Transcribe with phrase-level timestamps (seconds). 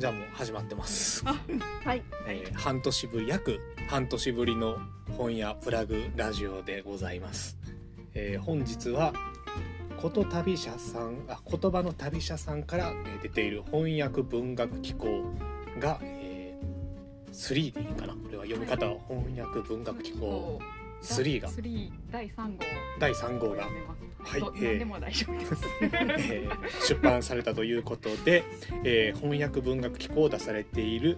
[0.00, 1.34] じゃあもう始まってます、は
[1.94, 2.02] い。
[2.26, 4.78] えー半年ぶり約半年ぶりの
[5.18, 7.58] 本屋プラグラジオでございます、
[8.14, 9.12] えー本日は
[10.00, 15.34] こと旅者さんあ言葉の旅者さんからえー出ている翻訳文学機構
[15.78, 18.14] が、えー、3でいいかな？
[18.14, 18.96] これは読み方は。
[19.06, 20.58] 翻訳文学機構
[21.02, 21.48] 3が。
[21.48, 22.64] 3第3号。
[22.98, 23.62] 第3号が。
[23.62, 23.70] はい
[24.60, 26.86] えー。
[26.86, 28.44] 出版されたということで、
[28.84, 31.16] えー翻訳文学機構を出されている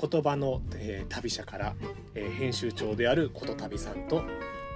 [0.00, 1.74] 言葉の、えー旅者から、
[2.14, 4.22] えー編集長であること旅さんと、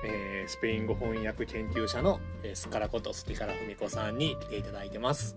[0.04, 5.36] えースペイン語翻訳研究者の、えースカラことスティカラフミコさんに来ていただいてます。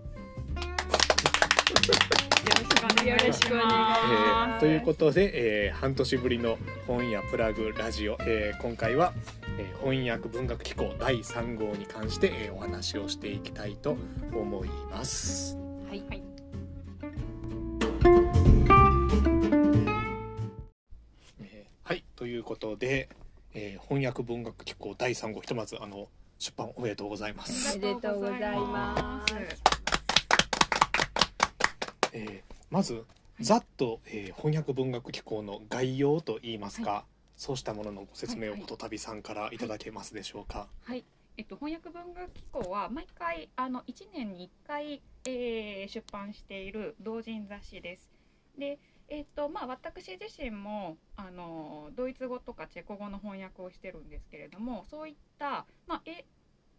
[2.80, 9.12] よろしくお願いしえます、ーということで、えー半年ぶりの本屋プラグラジオ、えー今回は、
[9.58, 13.96] えー翻訳文学機構第3号に関して、えーお話をしていきたいと
[14.32, 15.56] 思います。
[15.88, 16.00] はい。
[16.08, 16.22] はい。
[21.40, 23.08] えーはいということで、
[23.54, 27.76] えー翻訳文学機構第3号ひとまずあの出版おめでとうございます。
[27.76, 29.34] おめでとうございます。
[32.12, 33.04] えーまず
[33.40, 37.04] ざっと、えー翻訳文学機構の概要といいますか、
[37.36, 40.68] そうしたもののご説明をはいはいことたびさんからいただけますでしょうか？
[40.84, 41.04] はい
[41.36, 48.10] えっと、翻訳文学機構は毎回あの1年に1回、えー出版している同人雑誌です。
[48.58, 56.24] で、えっとまあ、私自身もあのドイツ語とかチェコ語の翻訳をしてるんですけれどもそういった、まあえ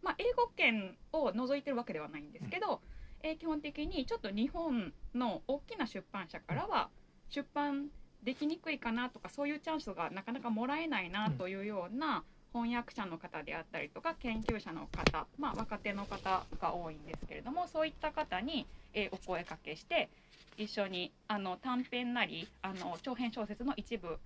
[0.04, 2.82] まあ、英語圏を除いてるわけではないんですけど、
[3.24, 6.90] えー基本的にちょっと日本の大きな出版社からは
[7.30, 7.88] 出版
[8.24, 20.10] できにくいかなとかそういうチャンスがなかなかもらえないなというような翻訳者の方であったりとか研究者の方、まあ、若手の方が多いんですけれどもそういった方に、えーお声かけして
[20.58, 24.20] 一緒にあの短編なりあの長編小説の一部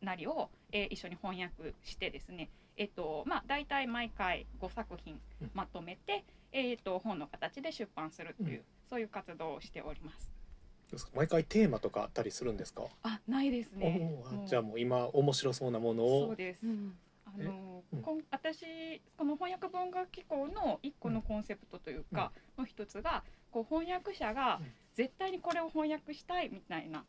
[0.00, 5.50] なりを、えー一緒に翻訳してですね、えっとまあ、大体毎回5作品うん。
[5.54, 8.64] まとめて、えっと本の形で出版するっていう、うん。
[8.90, 10.32] そういう活動をしております。
[11.14, 12.84] 毎回テーマとかあったりするんですか？
[13.02, 14.14] あないですね。
[14.46, 16.26] じゃあもう今面白そうなものを。
[16.28, 16.66] そうです。
[16.66, 16.96] うん。
[17.26, 18.02] あのうん。
[18.02, 24.72] こん私この翻訳文学機構の一個のコンセプトというか、の一つがこう翻訳者がうん。
[24.94, 27.04] 絶対にこれを翻訳したいみたいな、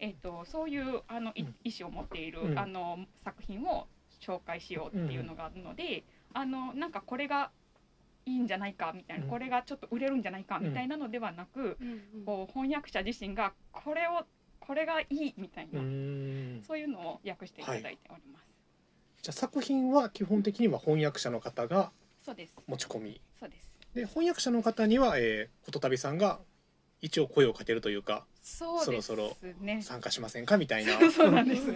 [0.00, 2.58] えー、とそういうあの意思を持っている、うん。
[2.58, 3.86] あの作品を
[4.26, 7.50] 紹介しようっていうのがあるので、あのなんかこれが
[8.26, 9.30] いいんじゃないかみたいな、うん。
[9.30, 12.24] これがちょっと売れるんじゃないかみたいなのではなく、うん。
[12.24, 14.24] こう翻訳者自身がこれを
[14.58, 15.80] これがいいみたいうな、
[16.66, 18.46] そういうのを訳していただいております。
[19.22, 21.92] じゃあ作品は基本的には翻訳者の方が
[22.66, 23.20] 持ち込み。
[23.38, 23.70] そうです。
[23.94, 26.40] で翻訳者の方には、えー、ことたびさんが
[27.00, 29.82] 一応声をかけるというかそうですそろね。
[29.82, 30.56] 参加しませんか？
[30.56, 30.92] みたいな。
[31.10, 31.68] そうなんです。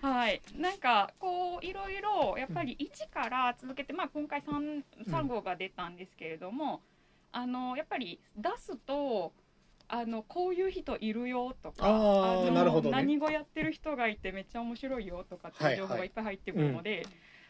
[0.00, 6.80] はい、なんかこういろいろやっぱり一から続けて、まあ今回三三号が出たんですけれども、
[7.30, 9.34] あのやっぱり出すと。
[9.90, 12.96] あのこういう人いるよとかあーのなるほどね。
[12.96, 17.06] 何語やってる人がいてめっちゃ面白いよとかっていう情報がいっぱい入ってくるので、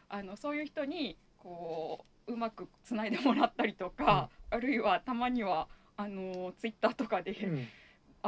[0.09, 7.69] あのそういう人にこううまくつないでもらったりとか、あるいはたまにはあのツイッターとかで、うん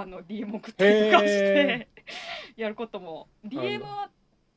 [0.00, 1.88] あの DM 送ったりとかしへて
[2.56, 3.28] やることも。
[3.46, 4.10] DM は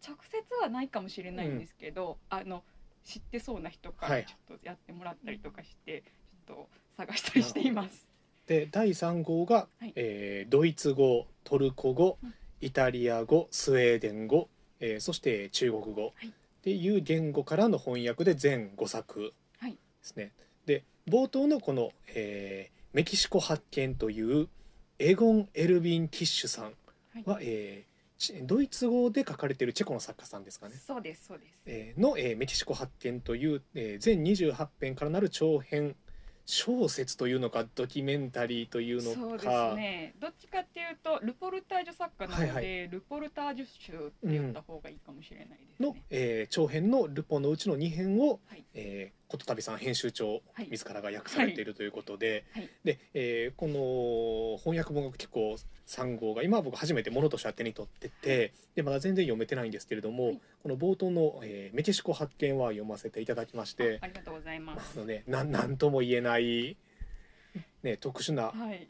[0.05, 2.63] 直接はないかもしれないんですけど、あの
[3.03, 4.21] 知ってそうな人かはい。
[4.23, 6.03] らちょっとやってもらったりとかして、
[6.47, 8.07] ちょっと探したりしています。
[8.47, 9.93] で第3号が、はい。
[9.95, 12.33] えードイツ語トルコ語うん。
[12.61, 14.49] イタリア語スウェーデン語、
[14.79, 16.13] えーそして中国語。
[16.15, 16.27] はい。
[16.27, 16.31] っ
[16.63, 19.71] ていう言語からの翻訳で全5作はい。
[19.73, 20.31] ですね。
[20.65, 24.47] で冒頭のこの、えーメキシコ発見」という
[25.05, 26.71] エゴン・エルビン・ティッシュさんは
[27.19, 30.75] いは、えーちドイツ語で書かれているチェコの作家さんですかね。
[30.75, 31.61] そうですそうです。
[31.65, 35.95] えーの、えーメキシコ発見」という、えー全28編からなる長編
[36.45, 40.13] 小説というのかドキュメンタリーというのかそうですね。
[40.19, 50.67] どっちかっていうとルポルタージュ作家なので、はいはルポルタージュ集って言った方がいいかもしれないですのね。、えー長編のルポのうちの2編を、はいえーことたびさん編集長はい。
[50.69, 52.69] 自らが訳されているということで、はい。
[52.83, 55.57] で、えーこの翻訳文学機構
[55.87, 60.41] 3号が今僕初めてものとして手に取っててでまだ全然読めてないんですけれども、はい。
[60.61, 64.97] この冒頭の、えーメキシコ発見」は読ませていただきましてありがとうございます。
[64.97, 66.77] あの、ね、なんなんとも言えない、
[67.81, 68.87] ね、特殊なはい。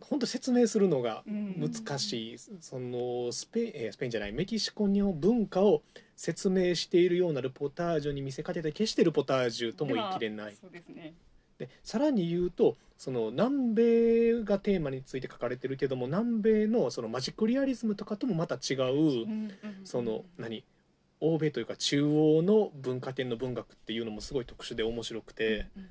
[0.00, 1.56] 本当説明するのがうん。
[1.58, 5.82] 難しい、そのスペインえースペインじゃないメキシコの文化を
[6.16, 10.56] 説明しているようなルポタージュに見せかけて決してルポタージュとも言い切れない。
[10.60, 11.14] そうですね。
[11.58, 19.50] でさらに言うとその南米がテーマについて書かれてるけども南米のそのマジックリアリズムとかともまた違う、
[19.84, 20.64] その何
[21.20, 25.82] 欧米というか中央の文化圏の文学っていうのもすごい特殊で面白くて、うん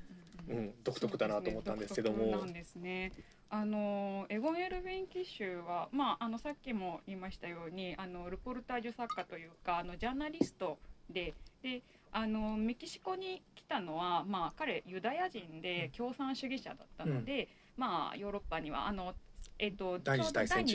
[0.46, 2.44] うん独特だなと思ったんですけども。
[2.76, 3.12] ね
[3.54, 10.76] あのエゴン・エルヴィン・キッシュは、まあ、あのさっきも言いましたようにあのルポルタージュ作家というかあのジャーナリスト
[11.08, 17.46] でであのメキシコに来たのは、まあ、彼ユダヤ人で共産主義者だったので、
[17.76, 19.14] まあ、ヨーロッパにはあの、
[19.60, 20.66] えっと第二次大戦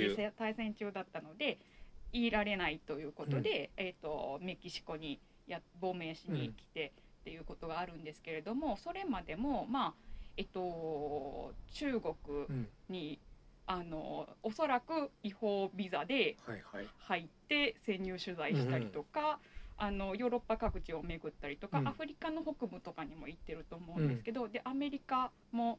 [0.73, 0.91] 中。
[0.93, 1.57] だったので
[2.13, 6.93] いられないということで、えっとメキシコにや亡命しに来て。
[7.19, 9.93] っていうことがあるんですけれどもそれまでもまあ
[10.39, 12.15] えっと中国
[12.49, 13.19] うんに
[13.67, 16.87] あのおそらく違法ビザではいはい。
[16.97, 19.39] 入って潜入取材したりとか、
[19.77, 21.87] あのヨーロッパ各地を巡ったりとか、うん。
[21.89, 25.77] アフリカの北部とかにも行ってると思うんですけど、でアメリカも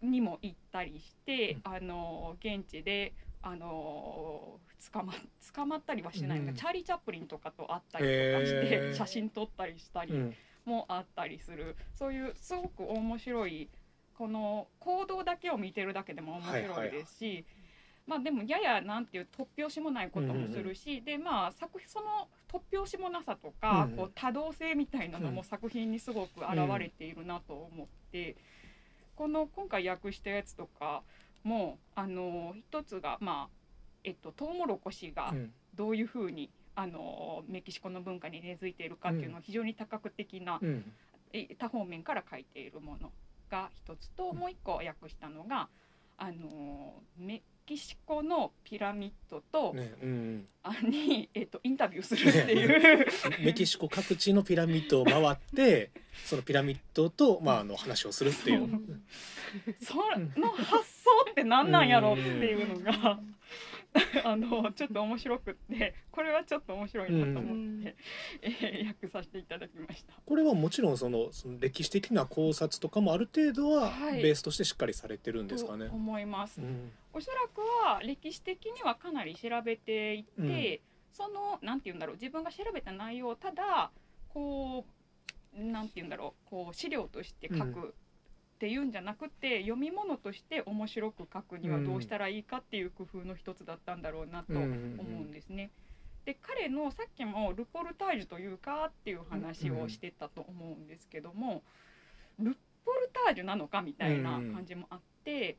[0.00, 4.58] にも行ったりして、あの現地であの
[4.92, 5.12] 捕ま
[5.54, 8.94] 捕まったりはしないのチャーリー・チャップリンとかと会ったりとかしへてー。
[8.94, 10.34] 写真撮ったりしたりうん
[10.64, 11.76] もあったりする。
[11.92, 13.68] そういうすごく面白い
[14.16, 17.44] この行動だけを見てるだけでも面白いですし、
[18.06, 23.96] まあでもややなんていう突拍子もないこともするし、でまあ作品その突拍子もなさとか、うんうん。
[23.96, 25.34] こう多動性みたいなのうん。
[25.34, 28.36] も作品にすごく現れているなと思って、
[29.16, 31.02] この今回訳したやつとか
[31.42, 33.56] もあの一つがまあ
[34.04, 35.52] えっとトウモロコシがうん。
[35.74, 40.92] どういうふうにあのメキシコの文化に根付いているかっていうのを非常に多角的な、うん。
[41.32, 43.10] え多方面から書いているもの
[43.50, 45.68] が一つと、うんもう一個訳したのが
[46.16, 53.06] あのメキシコのピラミッドと、ねうんあに、えっと、インタビューするっていう
[53.44, 55.90] メキシコ各地のピラミッドを回って
[56.24, 58.68] そのピラミッドと、まあ、あの話をするっていう。
[59.80, 63.20] その発想って何なんやろっていうのが。
[64.24, 67.96] あのちょっと面白くってこれはちょっと面白いなと思って、
[68.42, 70.14] えー訳させていただきました。
[70.24, 75.94] これはもちろんそのその歴史的な考察とかもある程度ははいベースとしてしっかりされてるんですかねと。
[75.94, 76.64] 思いますう。
[76.64, 80.82] んおそらくは歴史的にはかなり調べていて、
[81.12, 83.92] そのなんて言うんだろう自分が調べた内容をただ
[84.28, 84.84] こ
[85.56, 87.94] うなんて言うんだろうこう資料として書く
[88.54, 95.70] っていうんじゃなくて、読み物として面白く書くにはどうしたらいいかっていう工夫の一つだったんだろうなと思うんですね。
[96.24, 101.62] で彼のさっきもルポルタージュというかっていう話をしてたと思うんですけども、
[102.38, 105.58] ルポルタージュなのかみたいな感じもあって、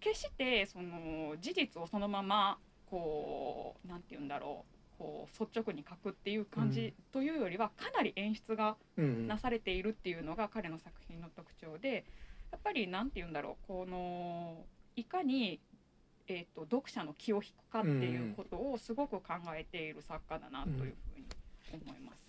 [0.00, 4.71] 決してその事実をそのままこうなんて言うんだろう
[5.02, 12.04] こう率直に書くっていう感じというよりはかなり演出がうんなされているっていうのが彼の作品の特徴で
[12.52, 14.64] やっぱりなんて言うんだろうこの
[14.94, 15.58] いかに、
[16.28, 19.22] えー、と読者の気を引くかっていうことをすごく考
[19.56, 20.92] えている作家だなというふうに
[21.84, 22.28] 思います。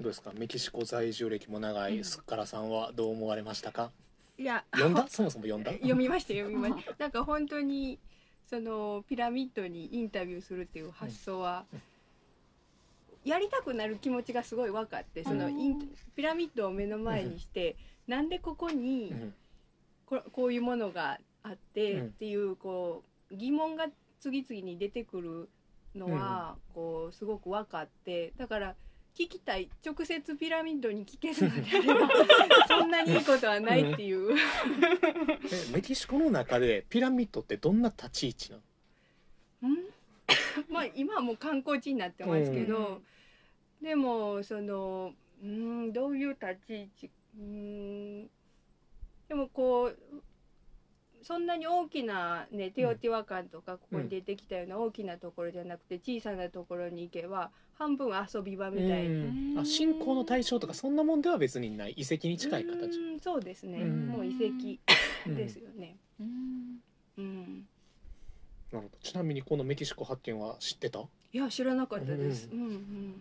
[0.00, 0.32] どうですか？
[0.34, 3.92] メキシコ在住歴も長いスッカラさんはどう思われましたか？
[4.36, 4.64] いや。
[4.72, 5.06] 読んだ？
[5.08, 5.70] そもそも読んだ？
[5.78, 6.94] 読みました読みました。
[6.98, 7.98] なんか本当に
[8.46, 11.66] そのピラミッドにインタビューするっていう発想は、
[13.24, 19.34] やりたくなる気持ちがすごい分かってそのインピラミッドを目の前にして、なんでここにうん。
[20.06, 22.06] ここういうものがあってうん。
[22.06, 23.86] っていうこう疑問が
[24.20, 25.48] 次々に出てくる
[25.94, 28.74] のはこうすごく分かってだから
[29.18, 32.08] 聞きたい直接ピラミッドに聞けるのであれば
[32.68, 34.36] そんなにいいことはないっていう。
[34.38, 38.58] えメキシコの中でピラミッドってどんな立ち位置な
[39.62, 39.74] の？
[39.74, 39.76] ん。
[40.68, 43.02] まあ今はもう観光地になってますけど、
[43.82, 48.22] でもそのうんどういう立ち位置うん
[49.28, 49.96] でもこう
[51.22, 59.52] そんなに大きなねテオティワカンとかここに出てきたような大きなところじゃなくて小さなところに行けば半分遊び場みたいに。
[59.52, 59.58] うん。
[59.58, 62.98] あ信仰の対象とかそんなもんでは別にない遺跡に近い形。
[62.98, 64.08] うんそうですね、うん。
[64.08, 64.34] もう遺
[65.26, 65.96] 跡ですよね。
[66.18, 66.80] うん。
[67.18, 67.68] うん。
[68.72, 68.90] なるほど。
[69.02, 71.00] ちなみにこのメキシコ発見は知ってた？
[71.32, 72.48] いや知らなかったです。
[72.50, 73.14] ううんうん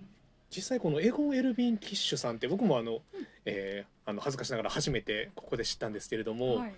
[0.50, 3.02] 実際このエゴン・エルヴィン・キッシュさんって僕もあの、
[3.46, 6.74] えーあの恥ずかしながら初めてここで知ったんですけれども、はい。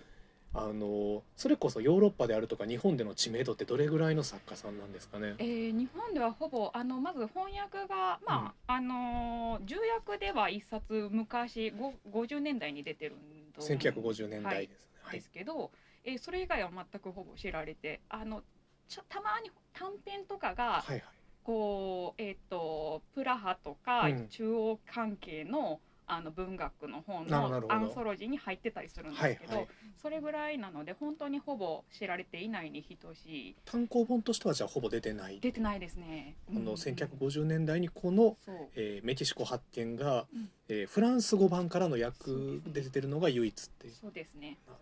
[0.54, 5.34] あのそれこそヨーロッパであるとか日本での知名度ってどれぐらいの作家さんなんですかね？
[5.38, 9.76] えー日本ではほぼあのまず翻訳が、まああのー重
[10.06, 13.18] 訳では一冊昔ご50年代に出てるん
[13.54, 15.16] と思うん1950年代ですね、はい。
[15.16, 15.70] ですけど、
[16.04, 18.42] えーそれ以外は全くほぼ知られてあの
[18.88, 21.02] ちょたまに短編とかが、はいはい
[21.44, 24.28] こうえっ、とプラハとかうん。
[24.28, 29.68] 中央関係のあの文学の本のアンソロジーに入ってたりするんですけど、はいはい。
[30.02, 33.56] それぐらいなので本当にほぼ知られていないに等しい。
[33.64, 35.38] 単行本としてはじゃあほぼ出てない。
[35.40, 36.36] 出てないですね。
[36.46, 38.36] このうん1950年代にこの、
[38.74, 40.50] えーメキシコ発見が、うん。
[40.68, 42.30] えーフランス語版からの訳
[42.66, 43.94] 出てるのが唯一っていう。
[43.94, 44.58] そうですね。
[44.66, 44.74] は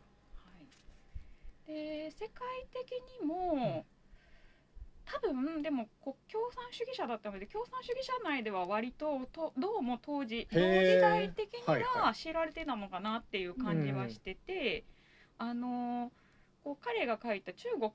[1.69, 1.73] い。
[1.73, 2.90] で世界的
[3.21, 3.85] にも、
[5.12, 14.85] 多分でもこう共産主義者だったので共産主義者内では割ととどうも当時同時代的にはいはは知られてたのかなっていう感じはしてて、
[15.38, 16.12] あの
[16.62, 17.90] こう彼が書いた中国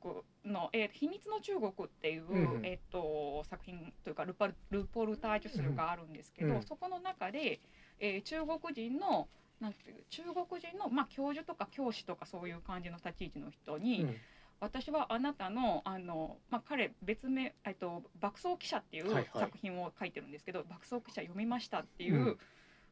[0.45, 6.63] の、えー秘密の中国」っていう、うんえっと作品というかルパルルポルタージュ集があるんですけど、うん。
[6.63, 7.59] そこの中で、
[7.99, 9.27] えー中国人の
[9.59, 14.15] なんていう中国人の、まあ、教授とか教師とかそういう感じの立ち位置の人に、うん
[14.59, 19.27] 私はあなたのあの、まあ、彼別名、えっと「爆走記者」っていうはいはい。
[19.33, 22.37] 作品を書いてるんですけど「爆走記者読みました」っていう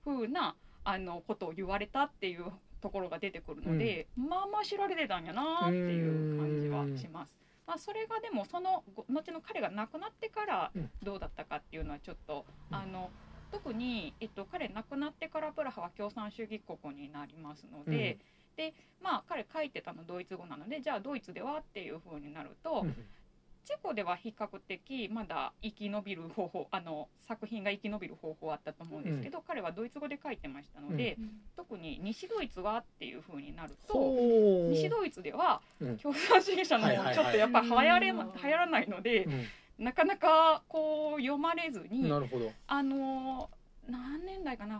[0.03, 2.51] ふうなあのことを言われたっていう
[2.81, 7.31] ところが出てくるので、まあまあ知られてたんやなっていう感じはします。
[7.65, 10.91] まあ、それがでもその後後の彼が亡くなってからうん。
[11.01, 12.75] どうだったかっていうのはちょっと、うん。
[12.75, 13.09] あの
[13.51, 18.17] 特に、えっと、彼亡くなってからプラハは共産主義国になりますので、
[18.55, 22.95] でまあ彼書いてたのドイツ語なのでじゃあドイツではっていうふうになると、うん
[23.65, 31.17] チェコでは比較的まだ生き延びる方法あの作品が生き延びる方法あったと思うんですけど、彼はドイツ語で書いてましたので、
[31.55, 33.93] 特に西ドイツはっていうふうになると。
[33.93, 34.71] ほう。
[34.71, 35.97] 西ドイツではうん。
[35.97, 38.31] 共産主義者のちょっとやっぱ流行れなうん。
[38.33, 39.25] 流行らないので
[39.79, 42.51] うなかなかこう読まれずんになるほど。
[42.67, 44.79] あのー何年代かな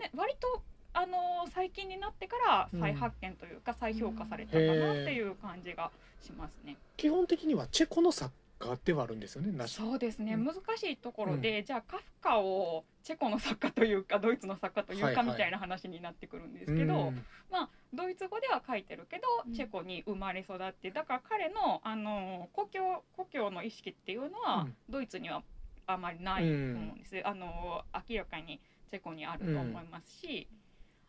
[0.00, 0.62] 年割と
[0.94, 5.90] あのー最近になってから再発見というか再評価されたかなっていう感じが
[6.22, 6.76] しますね。
[6.96, 10.44] 基本的にはチェコの作家ではあるんですよねそうですね、うん。
[10.44, 15.26] 難しいところで、じゃあカフカをチェコの作家というかドイツの作家というかはいはい。
[15.26, 17.24] みたいな話になってくるんですけど、うん。
[17.50, 19.54] まあドイツ語では書いてるけど、うん。
[19.54, 24.74] チェコに生まれ育ってだから彼のあの故郷故郷の意識っていうのは、うん。
[24.88, 25.42] ドイツには
[25.86, 28.60] あまりないと思うんです、あの明らかに
[28.90, 30.48] チェコにあると思いますし、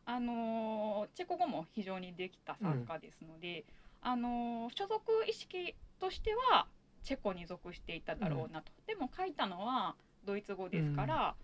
[0.06, 3.66] あのチェコ語も非常にできた作家ですので、
[4.02, 6.68] あの所属意識としては
[7.04, 9.96] チェコに属していただろうなと、でも書いたのは
[10.26, 11.36] ドイツ語ですから、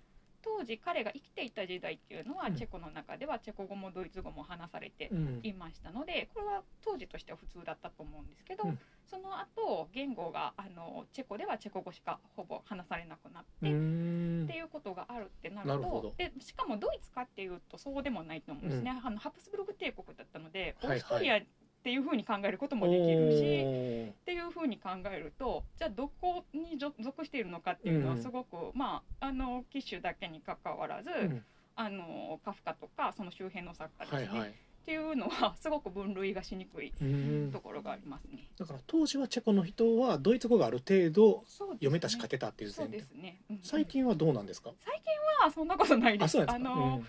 [0.44, 2.56] 当時彼が生きていた時代っていうのは、うん。
[2.56, 5.40] チェコの中ではチェコ語もドイツ語も話されてうん。
[5.44, 8.80] いましたのでこれは当時としては普通だったと思うんですけど、うん
[9.12, 21.00] その後言語があのチェコではチェコ語しかほぼ話されなくなって、っていうことがあるってなるとでしかもドイツかっていうとそうでもないと思うんですね、あのハプスブルグ帝国だったのでオはいはい。
[21.02, 21.42] ーストリアっ
[21.84, 28.22] ていうふうに考えることもできるし、おっていうふうに考えるとじゃあどこに属属しているのかっていうのはうん。
[28.22, 31.46] すごく、まああの機種だけにかかわらず、ーうん。
[31.76, 37.52] あのカフカとかその周辺の作家ですね、はいはいっていうのはすごく分類がしにくいうん。
[37.52, 38.48] ところがありますね。
[38.58, 43.42] だから当時はチェコの人はドイツ語がある程度読めたし書けたっていう前提ですね。
[43.50, 43.60] うん。
[43.62, 44.72] 最近はどうなんですか？
[44.84, 46.38] 最近はそんなことないです。
[46.38, 46.60] あですか？
[46.60, 47.02] の、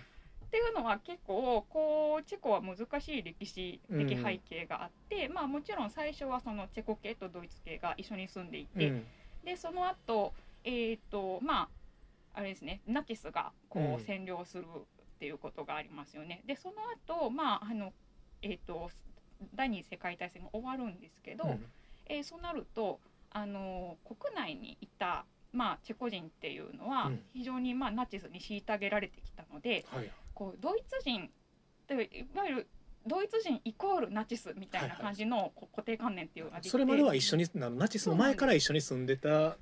[0.45, 8.95] っていうのは結構こうチェコは難しい歴史的背景があって、まあもちろん最初はそのチェコ系とドイツ系が一緒に住んでいて、うん。
[8.95, 9.05] うん
[9.43, 10.31] でその後
[10.63, 13.93] えっ、とまああれですねナチスがこうん。
[13.95, 14.63] う占領する
[15.23, 16.43] っていうことがありますよね。
[16.45, 16.75] でその
[17.07, 17.93] 後まああの
[18.41, 18.91] えっ、と
[19.55, 21.65] 第二次世界大戦が終わるんですけど、うん。
[22.07, 22.99] えーそうなると
[23.31, 27.23] あの国内にいた、まあ、チェコ人っていうのはうん。
[27.31, 30.11] 非常に、まあ、ナチスに虐げられてきたのではい。
[30.33, 31.29] こうドイツ人
[31.89, 32.67] いわゆる
[33.05, 36.69] ドイツ人イコールナチスみたいな感じの固定観念っていうのができて。
[36.69, 39.57] それまでは一緒にナチスの前から一緒に住んでた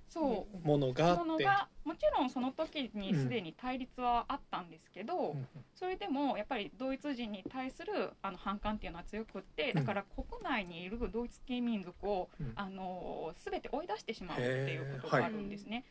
[0.63, 12.51] ものがものがもちろんその時にすでに対立はあったんですけど、うんそれでもやっぱりドイツ人に対するあの反感っていうのは強くってだから国内にいるドイツ系民族を、うん。
[12.55, 15.83] あの全て追い出してしまうっていうことがあるんですね。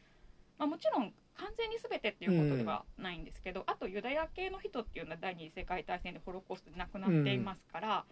[0.61, 8.05] まあ、もちろん完全に全てっていうことではないんですけど、あとユダヤ系の人っていうのは第二次世界大戦でホロコーストで亡くなっていますから、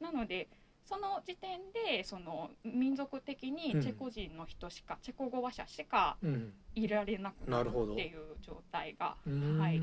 [0.00, 0.48] なので
[0.84, 6.52] その時点でその民族的にチェコ人の人しか、チェコ語話者しかうん。
[6.74, 9.16] いられなくなるっていう状態が、
[9.58, 9.80] はい。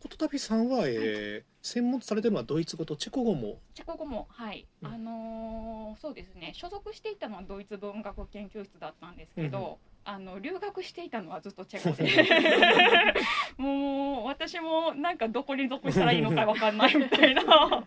[0.00, 3.58] ことたびさんは、えー専門とされてるのはドイツ語とチェコ語も。
[3.74, 4.94] チェコ語もはい、うん。
[4.94, 6.52] あのーそうですね。
[6.54, 13.14] 所属していたのはドイツ文学研究室だったんですけど、あの留学していたのはずっとチェコで。
[13.62, 17.84] もう私もなんかどこに属したらいいのかわかんないみたいな。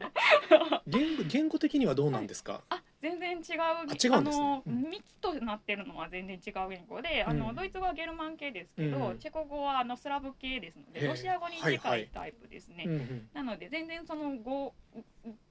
[0.86, 2.62] 言語言語的にはどうなんですか、
[3.04, 4.32] 全然違うね。
[4.32, 4.90] のうん。
[4.90, 9.20] 幹となってるのは全然違う言語で、あのうんドイツ語はゲルマン系ですけど、うん。
[9.20, 13.30] チェコ語はあのスラブ系ですのでロシア語に近はいはいいタイプですね、うんうん。
[13.34, 14.74] なので全然その語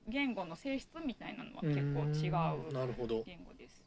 [0.09, 2.69] 言語の性質みたいなのは結構違うん。
[2.71, 3.23] うなるほど。
[3.27, 3.83] 言語です。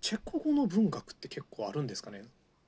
[0.00, 2.22] チェコ語の文学って結構あるんですかね？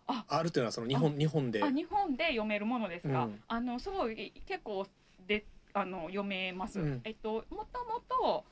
[0.08, 0.42] あ。
[0.42, 1.62] るというのはその日本日本で。
[1.62, 3.40] あ日本で読めるものですが、うん。
[3.46, 4.84] あのすごい結構
[5.28, 6.80] であの読めます。
[6.80, 7.00] うん。
[7.04, 8.44] えっともともと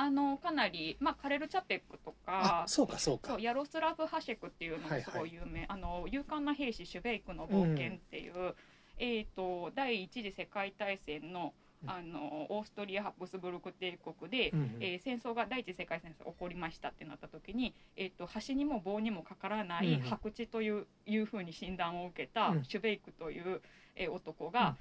[0.00, 3.36] あのかなりまあカレルチャペックとかあそうかそうか。
[3.40, 8.54] ヤロスラフ・ハシェクっていうのもすごい有名、あの勇敢な兵士シュベイクの冒険っていう、
[8.98, 11.52] えっと第一次世界大戦の
[11.82, 11.90] うん。
[11.90, 14.76] あのオーストリア・ハプスブルク帝国で、うんうん。
[14.80, 22.64] えー戦争が第一次世界戦争が起こりましたってなった時に、えー、と端にも棒にもかからないうん白地という,、いうふうに診断を受けたうん。
[22.64, 23.62] シュベイクという、
[23.96, 24.76] えー男が、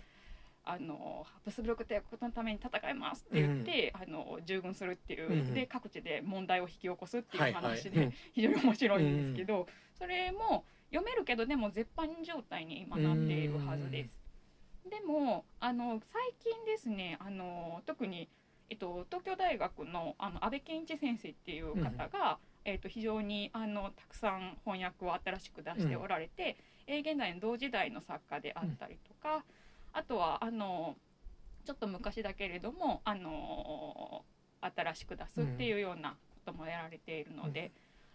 [0.69, 7.63] あのハプスブルク帝国のために戦いますって言って、あの従軍するっていう、うんで各地で問題を引き起こすっていうはいはい。
[7.63, 8.13] 話で、うん。
[8.33, 14.11] 非常に面白いんですけど、それも読めるけどでも絶版状態に今なっているはずです。
[14.89, 18.29] でもあの最近ですねあの特に、
[18.69, 26.57] えっと、東京大学のあの安倍健一先生っていう方が、えっと、非常にあのたくさん翻訳を新しく出しておられて、
[26.87, 29.43] えー現在の同時代の作家であったりとか、
[29.97, 30.95] あとはあの
[31.65, 34.23] ちょっと昔だけれどもあの
[34.61, 37.71] 新しく出すっていうようなこともやられているので、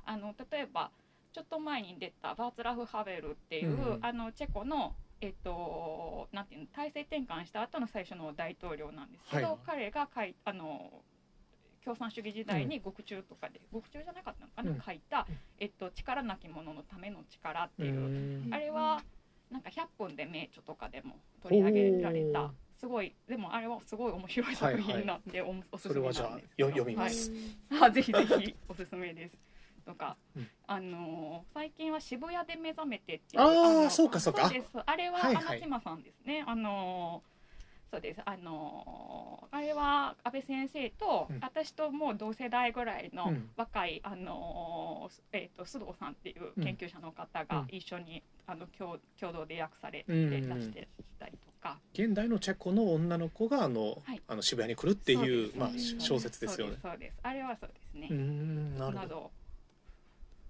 [0.06, 0.90] あの例えば
[1.32, 3.98] ちょっと前に出たバーツラフ・ハベルっていう、うん。
[4.00, 9.56] あのチェコのえっと、なんていうの体制転換した後の最初の大統領なんですけど、はい。
[9.64, 10.90] 彼が書いあの
[11.84, 14.82] 共産主義時代に獄中とかで、獄中じゃなかったのかな、うん。
[14.84, 15.26] 書いた、
[15.58, 18.54] えっと「力なき者のための力」っていう、うん。
[18.54, 19.02] あれは
[19.52, 22.50] なんか100分で名著とかでも取り上げられた。
[22.80, 27.14] すごいでもあれはすごい面白い作品なんで、おおすすめなんですそれはじゃあよ読みまはい。
[27.14, 27.30] す、
[27.80, 29.36] あぜひぜひおすすめです。
[29.84, 30.48] とか、うん。
[30.66, 34.48] あのー最近は渋谷で目覚めてっていうあーのそうかそうか。
[34.48, 34.68] です。
[34.84, 35.44] あれははいはい。
[35.44, 37.31] 穴島さんですね、あのー
[37.92, 38.20] そうです。
[38.24, 41.38] あのーあれは安倍先生と、うん。
[41.42, 43.50] 私ともう同世代ぐらいのうん。
[43.54, 47.46] 若い、あのーえー、と須藤さんっていう研究者の方うん。
[47.46, 50.30] が一緒に、あの共共同で訳されてうん。
[50.30, 50.88] 出して
[51.20, 54.22] たりとか、現代のチェコの女の子があの、はい。
[54.26, 56.78] あの渋谷に来るっていうまあ、小説ですよね。
[56.80, 57.16] そうです。
[57.22, 58.08] あれはそうですね。
[58.10, 59.30] う、んなるほど。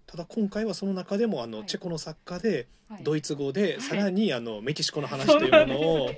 [0.06, 1.66] ただ今回はその中でもあの、はい。
[1.66, 3.02] チェコの作家ではい。
[3.02, 3.80] ドイツ語で、い。
[3.80, 6.16] さらにあのメキシコの話というものを、うん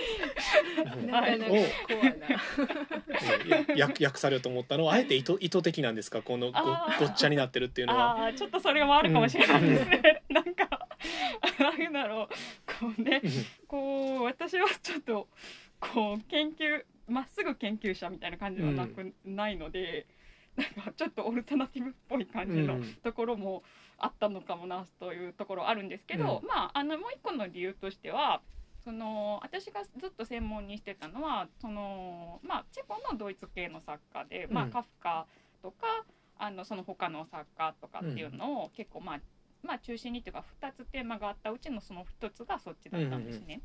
[1.06, 1.54] なかなかコ
[2.00, 3.76] アな。
[3.76, 6.22] や訳訳されると思ったのはあえて意図意図的なんですか？
[6.22, 8.32] このごっちゃになってるっていうのは。
[8.34, 10.88] ちょっとそれもあるかもしれないですね、 なんか
[11.58, 12.28] なんだろう
[12.80, 13.22] こうね
[13.66, 15.28] こう私はちょっと
[15.80, 20.06] こう研究まっすぐ研究者みたいな感じはなく、ないので
[20.56, 22.94] なんかちょっとオルタナティブっぽい感じのうん。
[23.02, 23.62] ところも
[23.98, 26.48] あったのかもなというところあるんですけど、うん。
[26.48, 28.42] まああのもう一個の理由としては
[28.84, 34.70] その私がずっと専門にしてたのはその、まあ、チェコのドイツ系の作家で、まあ、うん。
[34.70, 35.26] カフカ
[35.62, 36.04] とか
[36.38, 39.20] あのその他の作家とかっていうのを結構まあ、
[39.62, 43.60] まあ、中心にっていうか2つテーマがあったうちのその1つがそっちだったんですね。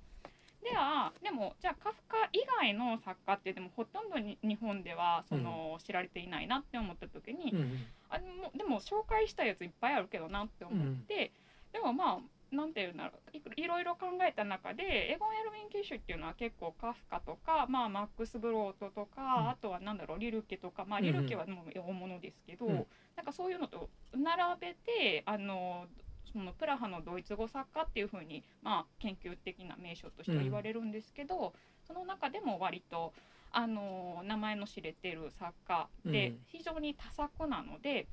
[0.61, 11.31] ではでもじゃあカフカ以外の作家ってでもほとんどに日本ではその、知られていないなって思った時に、うんあでもでも紹介したやついっぱいあるけどなって思って、
[11.71, 12.19] でもまあ
[12.55, 13.37] なんていうんだろう。
[13.37, 19.49] いいろいろ考えた中でエゴン・エルヴィン・キッシュっていうのは結構カフカとか、まあ、マックス・ブロートとか、うん。
[19.49, 21.13] あとはなんだろうリルケとか、まあ、うんうん。
[21.13, 22.85] リルケはもう大物ですけど、うん。
[23.15, 25.85] なんかそういうのと並べてあの
[26.31, 31.53] そのプラハのドイツ語作家っていうふうに、まあ、研究的な名称としては言われるんですけど、
[31.87, 33.13] その中でも割と
[33.51, 36.39] あの名前の知れてる作家で、うん。
[36.47, 38.07] 非常に多作なので、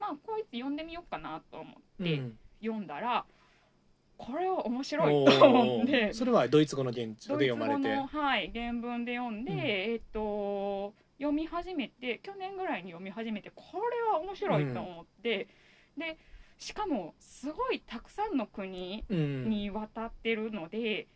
[0.00, 2.38] まあ、こいつ読んでみようかなと思ってうん。
[2.62, 3.24] 読んだら、
[4.22, 6.12] これは面白おいと思っーて。
[6.12, 7.96] それはドイツ語ので読まれて。
[7.96, 9.58] の、はい、原文で読んで、うん。
[9.58, 15.48] えっと読み始めて去年ぐらいに読み始めてこれは面白いと思って、
[15.96, 16.18] で
[16.58, 19.48] しかもすごいたくさんの国うん。
[19.48, 21.08] に渡ってるので、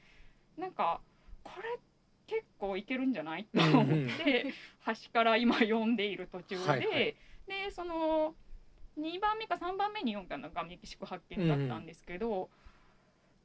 [0.57, 1.01] なんか
[1.43, 1.79] これ
[2.27, 3.47] 結構いけるんじゃない？
[3.55, 3.87] と思っ
[4.25, 6.89] て、端から今読んでいる途中で、はいはい。
[6.89, 8.35] でその
[8.99, 12.49] 2番目か3番目に読んだのがメキシコ発見だったんですけど、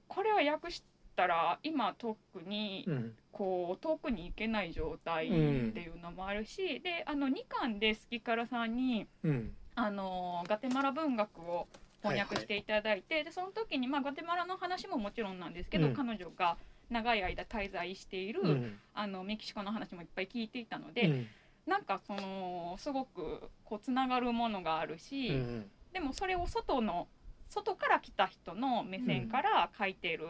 [0.09, 0.83] これは訳し
[1.15, 3.13] たら今特にうん。
[3.31, 5.35] こう遠くに行けない状態って
[5.79, 9.53] いうのもあるし、であの2巻でスキカラさんにうん。
[9.75, 11.67] あのガテマラ文学を
[12.01, 15.93] 翻訳していただいて、でその時に、まあ、ガテマラの話ももちろんなんですけど、うん。
[15.93, 16.57] 彼女が
[16.89, 18.79] 長い間滞在している、うん。
[18.93, 21.27] あのメキシコの話もいっぱい聞いていたので、うん。
[21.65, 25.71] なんかそのすごくこうつながるものがあるし、うん。
[25.93, 27.07] でもそれを外の
[27.49, 30.27] 外から来た人の目線から書いてる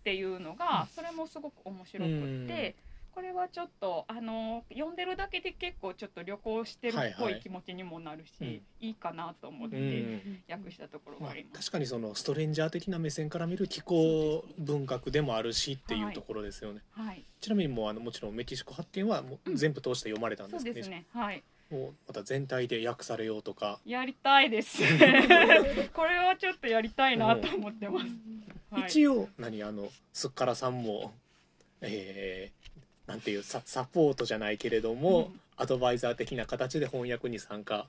[0.00, 2.76] っていうのが、それもすごく面白くって、
[3.10, 8.46] これはちょっとあの読んでるだけで結構ちょっと旅行してるっぽはいはいい気持ちにもなるし、うん。
[8.78, 11.62] いいかなと思っうてん訳したところまあがあり、ます。
[11.62, 19.56] 確かにそのストレンジャー的な目線から見る気候文学でもあるしっていうところですよね、はい、ちなみにもうあのもちろんメキシコ発見はもううん。
[19.56, 21.06] 全部通して読まれたんですけど、そうですね。
[21.12, 24.82] はい、もうまた全体で訳されようとか、やりたいです。
[25.92, 28.06] これはちょっとやりたいなと思ってます。
[28.70, 31.12] はい、一応何あのすっからさんも
[31.80, 35.40] えー、なんていうササポートじゃないけれども、うん。
[35.60, 37.88] アドバイザー的な形で翻訳に参加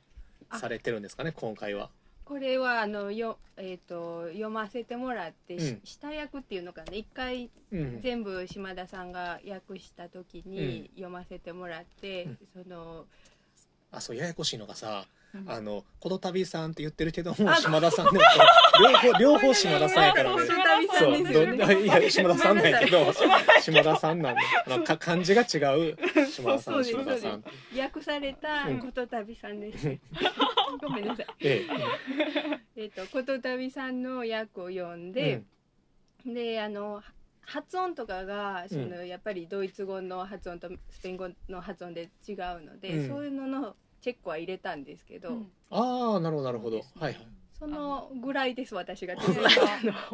[0.53, 1.91] されてるんですかね今回は。
[2.25, 5.81] これはあのよ、えー、と読ませてもらって、しうん。
[5.83, 6.93] 下訳っていうのかな。
[6.93, 8.01] 一回うん。
[8.01, 12.63] 全部島田さんが訳した時に読ませてもらって、うん。
[12.63, 13.05] その
[13.91, 15.51] あそうややこしいのがさうん。
[15.51, 18.23] あの「この旅さん」って言ってるけどもあ島田さんでも
[18.81, 20.41] 両方両方島田さんやからね。
[20.97, 23.13] そういや島田さんなんやけどご
[23.61, 25.57] 島田さんなんであのか漢字が違
[25.91, 25.97] う
[26.27, 27.43] 島田さん島田さん。
[27.77, 28.79] 訳されたうん。
[28.79, 29.87] ことたびさんです、
[30.81, 31.27] ごめんなさい。
[31.41, 31.65] え
[32.75, 32.85] え。
[32.85, 35.43] っ、とことたびさんの訳を読んえ
[36.25, 37.03] で、であの
[37.49, 43.07] 発音とかがその、やっぱりドイツ語の発音とスペイン語の発音で違うので、うん。
[43.07, 45.51] そういうののチェックは入れたんですけど、うん。
[45.71, 46.77] ああなるほどなるほど。
[46.77, 47.01] そうですね。
[47.01, 47.13] はい。
[47.13, 47.27] はい
[47.59, 49.15] そのぐらいです私が。
[49.15, 49.49] いやいや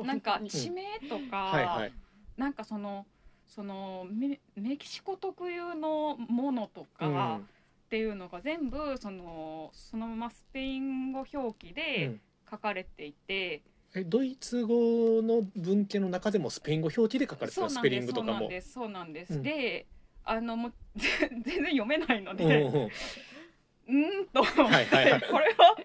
[0.04, 1.94] なんか本地名とか、はいはい。
[2.38, 3.06] なんかその
[3.46, 7.36] そのメメキシコ特有のものとか、うん。
[7.38, 7.42] っ
[7.88, 12.22] ていうのが全部そのそのままスペイン語表記うでん。
[12.50, 13.64] 書かれていて、
[13.96, 18.50] えドイツ語の文献の中でもスペイン語表記で書かれてそうなんたスペリングとかも。
[18.62, 19.88] そうなんです、うんで
[20.28, 22.90] あのもう 全然読めないのうんで、うん。
[23.88, 24.42] うんと。
[24.42, 25.22] 思って、はいはいはい。
[25.30, 25.76] これは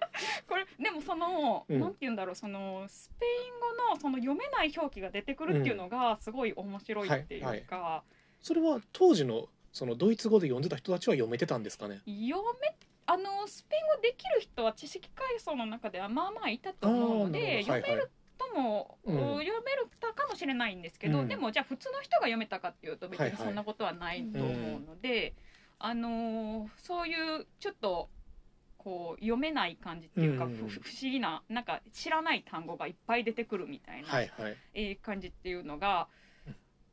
[0.47, 1.79] これでもその、うん。
[1.79, 8.03] なんて言うんだろうそのスペイン語のその読めない表記が出てくるっていうのがすごい面白いっていうか、
[8.41, 12.01] それは当時のそのドイツ語で読んでた人たちは読めてたんですかね？
[12.05, 12.75] 読め
[13.11, 19.15] あのスペイン語できる人は知識階層の中ではまあまあいたと思うので、読めるとも、うん。
[19.15, 21.27] 読めるたかもしれないんですけど、うん。
[21.27, 25.33] でもじゃあ普通の人が読めたかっていうと別はいはいにそんなことはないと思うので、
[25.77, 28.09] あのーそういうちょっと
[28.77, 34.57] こう読めない感じっていうか、不思議ななんか知らない単語がいっぱい出てくるみたいな、はいはい。
[34.73, 36.20] えー感じっていうのがうん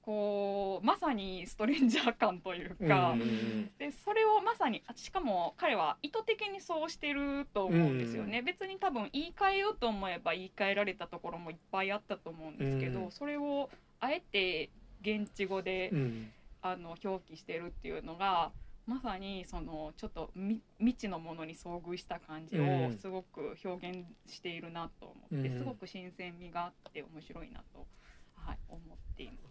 [0.09, 3.11] こうまさにストレンジャー感といううんか。
[3.11, 3.71] うん。
[3.79, 13.11] でそれをまさにあしかも彼は意図的にそうしてると思うんですよね、別に多分言い換えようと思えば言い換えられたところもいっぱいあったと思うんですけど、うん。
[13.11, 13.69] それを
[14.01, 14.71] あえて
[15.03, 16.33] 現地語で、うん。
[16.63, 18.51] あの表記してるっていうのが
[18.87, 22.99] まさにそのちょっとみ未知のものに遭遇した感じをうん。
[22.99, 25.59] すごく表現しているなと思って、うん。
[25.59, 27.87] すごく新鮮味があって面白いなと、
[28.37, 29.48] はい、思っています。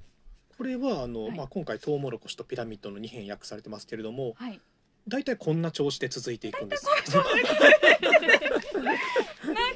[0.57, 1.37] これはあの、はい。
[1.37, 4.59] まあ、今回トウモロコシとピラミッドの2編訳されてますけれどもはい。
[5.07, 6.85] 大体こんな調子で続いていくんです。
[6.85, 7.23] なん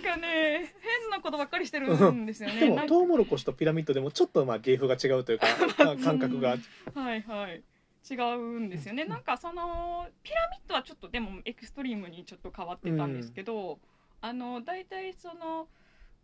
[0.01, 2.69] かね変なことばっかりしてるんですよでね。
[2.69, 6.57] なんかもトウモロコシとピラミッドでもちょっとまあ芸風が違うというかまあ感覚が。
[6.93, 7.63] はいはい。
[8.09, 9.05] 違うんですよね。
[9.05, 13.79] なんかそのピラミッドはちょっとでもエクストリームにちょっと変わってたんですけど、
[14.19, 15.67] あの大体その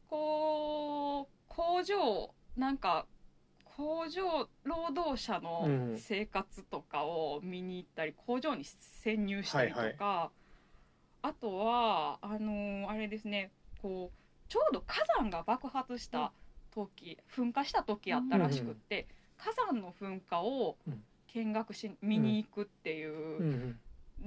[0.10, 3.06] こう工場なんか
[3.77, 5.97] 工場労働者のうん。
[5.97, 8.65] 生活とかを見に行ったり、工場に
[9.03, 10.29] 潜入したりとか、はい
[11.23, 16.31] あとはあのあれですねこうちょうど火山が爆発した
[16.73, 21.03] 時、噴火した時やったらしくって、火山の噴火をうん。
[21.33, 23.79] 見学し見に行くっていう、うん。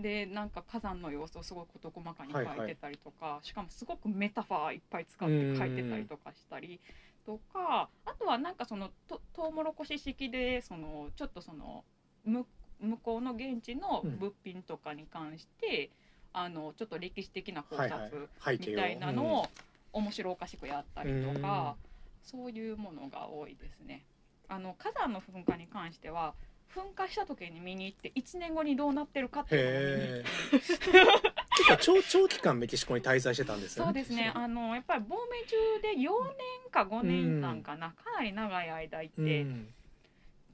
[0.02, 2.58] でなんか火山の様子をすごく事細かに書はいはい。
[2.58, 6.80] いてたりとか、しかもすごくメタファーいっぱい使って書いてたりとかしたり
[7.26, 11.84] とかあとはなんかそのとトウモロコシ式でそのちょっとその
[12.24, 12.46] 向
[12.80, 15.90] 向こうの現地の物品とかに関して、
[16.32, 18.28] あのちょっと歴史的な考はい察
[18.58, 19.46] みたいなのを
[19.92, 21.76] 面白おかしくやったりとか、
[22.22, 24.02] そういうものが多いですね。
[24.48, 26.34] あの火山の噴火に関しては
[26.74, 31.29] 噴火した時に見に行って1年後にどうなってるかっていうのを見に行って
[31.66, 33.88] 結構長長期間メキシコに滞在してたんですよね。
[33.88, 34.32] そうですね。
[34.34, 39.74] あのやっぱり亡命中で4年か5年間かな、かなり長い間行ってうん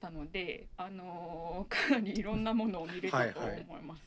[0.00, 4.02] たので、あのかなりいろんなものを見れたと思います。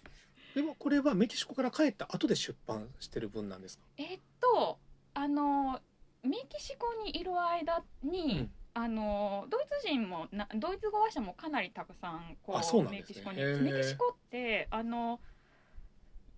[0.56, 3.84] でもこれはメキシコから帰った後で出版してる分なんですか？
[3.98, 4.78] えっと
[5.14, 5.80] あの
[6.24, 8.52] メキシコにいる間に、うん。
[8.76, 12.90] あのドイツ人もなドイツ語話者もかなりたくさんこうね。
[12.92, 15.20] メキシコにメキシコってあの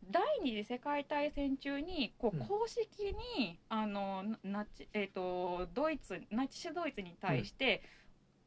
[0.10, 2.46] 第二次世界大戦中にこううん。
[2.46, 7.82] 公式に、あのナチえっ、とドイツナチスドイツに対して、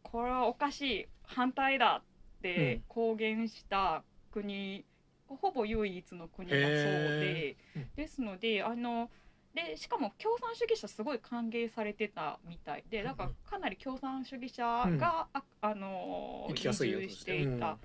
[0.03, 2.03] これはおかしい反対だ
[2.39, 4.85] って公言した国、
[5.27, 7.81] ほぼ唯一の国だそうでへ、ー。
[7.81, 7.89] うん。
[7.97, 9.11] ですのであの
[9.55, 14.65] でしかも共産主義者すごい歓迎されてたみたいでだからかなり共産主義者
[14.99, 16.73] が、ああの移住
[17.09, 17.79] していた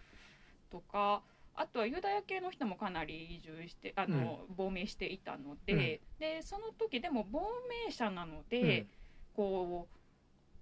[0.71, 1.21] とか、
[1.59, 7.41] あとはユダヤ系の人もかなり移住してあの、亡命していたので,、でその時でも亡
[7.85, 8.87] 命者なので、
[9.35, 9.99] こう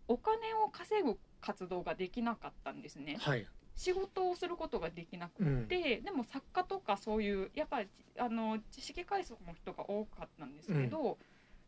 [0.08, 3.18] お金を稼ぐ活動ができなかったんですね。
[3.20, 3.46] はい。
[3.76, 11.20] 仕事をすることができなくて、でも作家とかそういうやっぱりあの知識階層の人が多かったんですけど、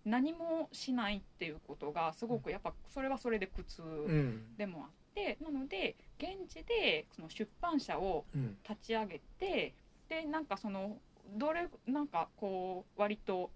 [0.06, 4.58] 何もしないっていうことがすごくやっぱそれはそれで苦痛うん。
[4.58, 8.58] でもあって、なので現地でその出版社をうん。
[8.68, 9.74] 立ち上げて
[10.10, 10.98] でなんかその
[11.38, 13.52] どれなんかこう割と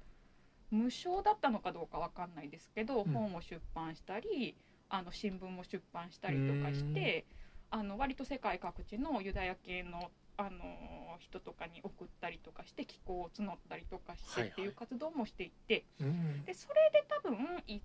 [0.71, 3.13] 無償だったのかどうかわかんないですけど、うん。
[3.13, 4.55] 本を出版したり
[4.89, 7.25] あの新聞も出版したりとかして
[7.69, 14.67] あの割と世界各地のユダヤ系のあの人とかに送ったりとかして寄稿を募ったりとかしてはいはいってい。
[14.67, 16.43] う活動もしていて、うん。
[16.45, 17.37] でそれで多分
[17.67, 17.81] い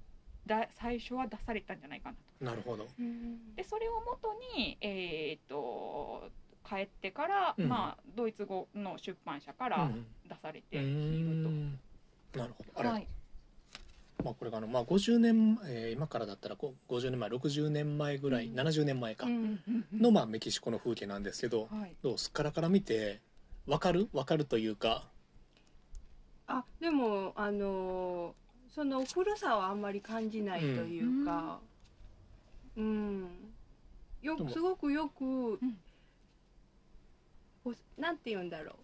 [0.48, 2.44] だ最初は出されたんじゃないかなと。
[2.44, 2.87] なるほど。
[3.54, 6.28] でそれをもとに、えー、と
[6.68, 7.68] 帰ってから、うん。
[7.68, 10.06] まあ、ドイツ語の出版社からうん。
[10.28, 11.72] 出されてういるん
[12.34, 12.70] なるほど。
[12.74, 12.82] あと。
[12.82, 13.06] れ、はい。
[14.24, 18.58] まあ、これがあの、まあ、50年、えー今からだったらこう50年前60年前ぐらい、うん。
[18.58, 19.26] 70年前か。
[19.26, 19.61] うん。
[19.92, 21.94] の、まあ、メキシコの風景なんですけどはい。
[22.02, 23.20] どうすっからから見て
[23.66, 24.08] わかる？
[24.12, 25.08] わかるというか。
[26.46, 28.34] あでもあの
[28.74, 31.59] その古さはあんまり感じないというか。
[32.76, 33.28] うん、
[34.22, 34.50] よでも。
[34.50, 35.59] すごくよく、う
[37.98, 38.74] なんて言うんだろう。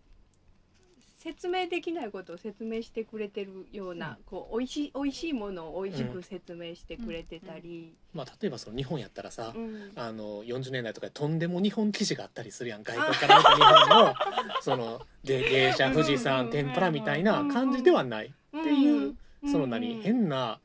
[1.24, 4.24] 説明できないことを説明してくれてるような、うん。
[4.26, 9.92] こう美味しい美味しいものを美味しく説明してくれてたり、まあ、例えばその日本やったらさ、うん。
[9.94, 12.82] あの40年代とかでとんでも日本記事があったりするやん。
[12.82, 14.14] 外国から見た日本の
[14.60, 16.50] そので芸者富士山うん。
[16.50, 19.16] 天ぷらみたいな感じではないっていう
[19.50, 19.96] その何？
[19.96, 20.58] うん変な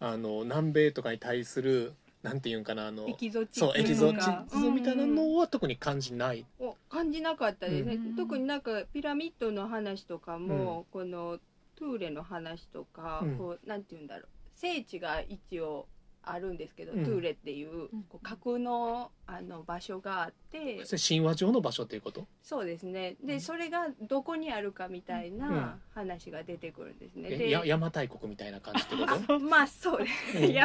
[0.00, 6.46] あの南米とかに対するなんていうんかなあのエキゾチそうエキゾチッズみたいなのは特に感じない。
[6.58, 8.16] を感じなかったですね、うん。
[8.16, 11.38] 特になんかピラミッドの話とかも、この
[11.76, 13.36] トゥーレの話とか、うん。
[13.36, 14.28] こうなんて言うんだろう。
[14.54, 15.86] 聖地が一応
[16.26, 17.04] あるんですけど、うん。
[17.04, 18.02] トゥーレっていううん。
[18.08, 22.26] こう架空のあの場所があって、それ神話上の場所っていうこと？
[22.42, 23.16] そうですね。
[23.20, 23.26] うん。
[23.26, 25.38] でそれがどこにあるかみたいうん。
[25.38, 29.38] な話が出てくるんですね、えでや邪馬台国みたいな感じってこと？
[29.40, 30.08] ま あそうで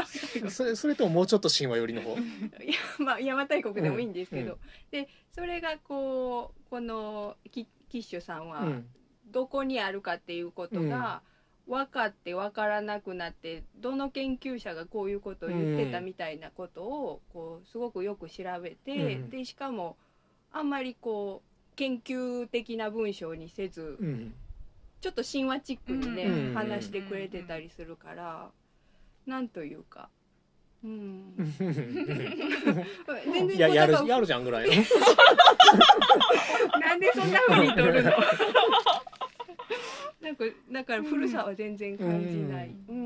[0.06, 0.52] す、うん。
[0.52, 2.16] それそれとももうちょっと神話寄りの方？
[2.18, 2.24] いや
[3.00, 4.60] まあ邪馬台国でもいいんですけど、うん。
[4.92, 8.88] でそれがこうこのキキッシュさんは、うん。
[9.32, 11.22] どこにあるかっていうことが
[11.70, 19.30] 分かって分からなくなってどの研究者がこういうことを言ってたみたいなことをこうすごくよく調べて、うん。
[19.30, 19.96] でしかも
[20.52, 24.34] あんまりこう研究的な文章にせずうん。
[25.00, 26.56] ちょっと神話チックにね、うん。
[26.56, 28.50] 話してくれてたりするから
[29.28, 30.10] なんというか。
[30.82, 31.74] うん、 全
[33.50, 34.74] 然いややるやるじゃんぐらいの。
[36.80, 38.12] なんでそんな風に撮るの？
[40.30, 42.76] なんかだから古さは全然感じない。
[42.88, 43.00] うんう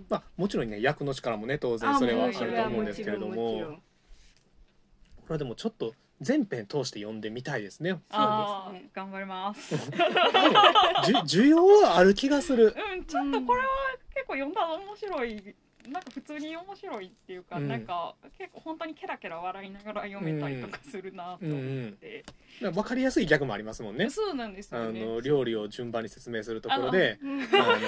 [0.00, 0.06] ん。
[0.10, 3.38] まあもちろんね役の力もね当然それはあると思うんですけれどもこ
[5.28, 9.74] れはでもちょっと全編通して読んでみたいですねあそうですねー頑張ります。
[11.24, 13.66] じゅ需要はある気がするうん、ちょっとこれは
[14.12, 15.54] 結構読んだら面白い。
[15.88, 17.68] なんか普通に面白いっていうか、うん。
[17.68, 22.24] なんか結構本当にケラケラ笑いながら読めたりとかするなと思って、
[22.60, 24.10] 分かりやすいギャグもありますもんね。
[24.10, 25.04] そうなんですあよね。
[25.04, 27.42] の料理を順番に説明するところでうん。
[27.54, 27.78] あ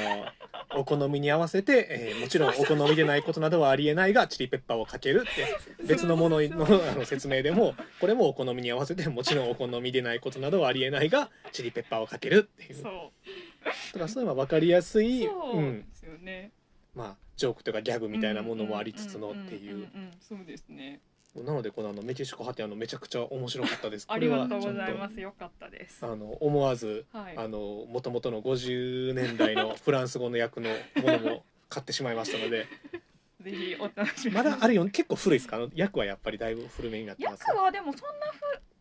[0.75, 12.83] のお好みに合わせて、えーもちろんお好みでないことなどはありえないがチリペッパーをかけるって別のもののあの説明でもこれもお好みに合わせてもちろんお好みでないことなどはありえないがチリペッパーをかけるっていう。
[12.83, 13.93] そう。
[13.93, 16.53] とかそういうのは分かりやすい、そううんですよね。
[16.95, 19.89] まあ、ジョークとかギャグみたいなものもありつつのっていう
[20.21, 21.01] そうですね。
[21.35, 24.07] なのでこのあのメキシコハテあのめちゃくちゃ面白かったです。
[24.09, 25.21] ありがとうこれはちょっございます。
[25.21, 25.99] よかったです。
[26.07, 27.37] あの思わずはい。
[27.37, 30.77] あの元々の50年代のフランス語の訳のも
[31.11, 32.67] のも買ってしまいましたので
[33.43, 34.37] ぜひお楽しみに。
[34.37, 35.57] まだあれよ結構古いですか？
[35.57, 38.72] あの訳はやっぱりだいぶ古めになってます役はでもそんなふ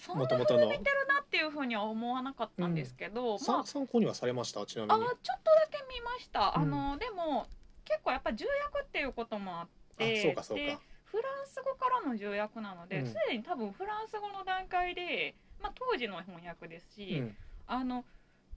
[0.00, 0.76] そんな元々のな
[1.20, 3.38] っていうふうには思わなかったんですけど、まあ。
[3.38, 4.64] さ参考にはされました？
[4.66, 4.94] ちなみに。
[4.94, 6.54] あちょっとだけ見ました。
[6.56, 6.62] うん。
[6.62, 7.46] あのでも
[7.84, 13.06] 結構やっぱ重役っていうこともあって、あそうかそうでかフランス語からの重役なので、うん。
[13.06, 17.36] すでに多分フランス語の段階で、まあ当時の翻訳ですし、うん。
[17.66, 18.04] あの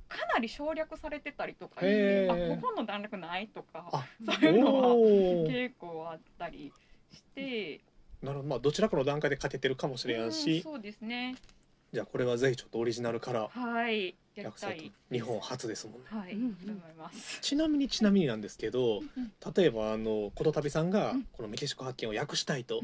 [0.07, 6.71] かなり省略されてたりとかあここの段落ないとかあ そういうのは結構あったり
[7.11, 7.79] して
[8.21, 8.49] なるほど。
[8.49, 11.35] まあどちらかの段階で書けてるかもしれんうんし、そうですね。
[11.93, 14.15] じゃあこれはぜひちょっとオリジナルからはい。
[14.33, 16.07] やり訳されてたい日本初ですもんね。
[16.09, 16.55] はい、うんうん。
[16.55, 17.39] と思います。
[17.41, 21.23] ちなみにちなみになんですけどうん例えばあのことたびさんがうん。
[21.33, 22.81] このメキシコ発見を訳したいと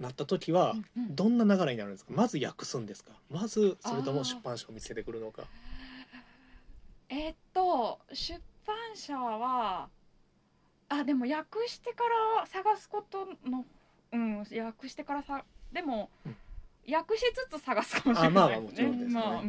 [0.00, 2.10] なった時はどんな流れになるんですか？
[2.12, 3.12] まず訳すんですか？
[3.30, 5.44] まずそれとも出版社を見つけてくるのか。
[7.10, 7.32] えー。
[7.32, 9.88] っと出版社は
[10.88, 12.02] あでも訳してか
[12.40, 13.64] ら探すことの
[14.12, 16.10] うん訳してからさでも、
[16.90, 19.42] 訳しつつ探すかもしれないですねまあ、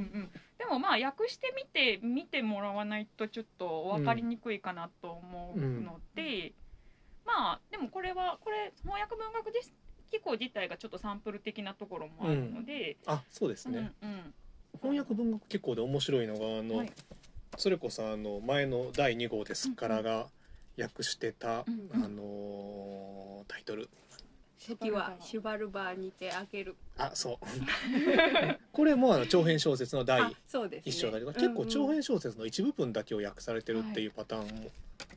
[0.58, 6.54] でもまあ訳してみて見てもらわないとちょっと分かりにくいかなと思うので、
[7.26, 9.52] まあでもこれはこれ翻訳文学
[10.12, 13.94] 機構自体がちょっとサンプル的なところもあるので、あそうですうんうん
[14.82, 16.92] 翻訳文学機構で面白いのがあのはい
[17.58, 20.28] それこそあの前の第2号ですからが
[20.80, 21.66] 訳してたあ
[21.96, 23.90] のタイトル
[24.68, 26.76] 席はシュバルバーにてあげる。
[26.98, 27.38] あそう。
[28.72, 30.92] これもあの長編小説の第あそうですね。
[30.92, 34.70] 一章だけど結構長うんうん編小説の一部分だけを訳されてるっていうパターンも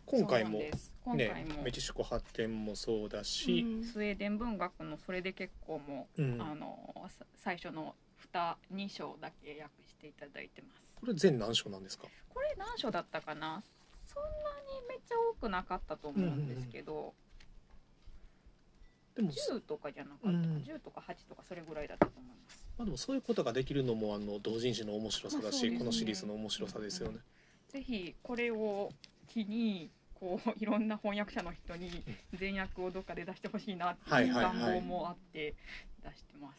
[0.06, 0.92] 今回もそうなんです。
[1.04, 3.84] 今回も、ねメキシコ発見もそうだし、うん。
[3.84, 6.40] スウェーデン文学のそれで結構もう、うん。
[6.40, 7.94] あのさ最初の
[8.32, 10.80] 2 2章だけ訳していただいてます。
[11.00, 12.06] これ全何章なんですか？
[12.28, 13.62] これ何章だったかな？
[14.06, 17.14] そんなにめっちゃ多くなかったと思うんですけど、
[19.20, 19.33] でも。
[19.33, 20.42] 10とかじゃなかったか、うん。
[20.66, 22.66] 10とか8とかそれぐらいだったと思います。
[22.78, 25.78] まあ、でもそういうことができるのもあの同人誌の面白さだし、ね。
[25.78, 27.18] このシリーズの面白さですよね。
[27.68, 28.90] ぜひこれを
[29.28, 32.02] 機にこういろんな翻訳者の人に
[32.35, 34.56] 全訳をどっかで出してほしいなっていうはいはいはい。
[34.56, 35.54] 願望もあって
[36.02, 36.59] 出してます、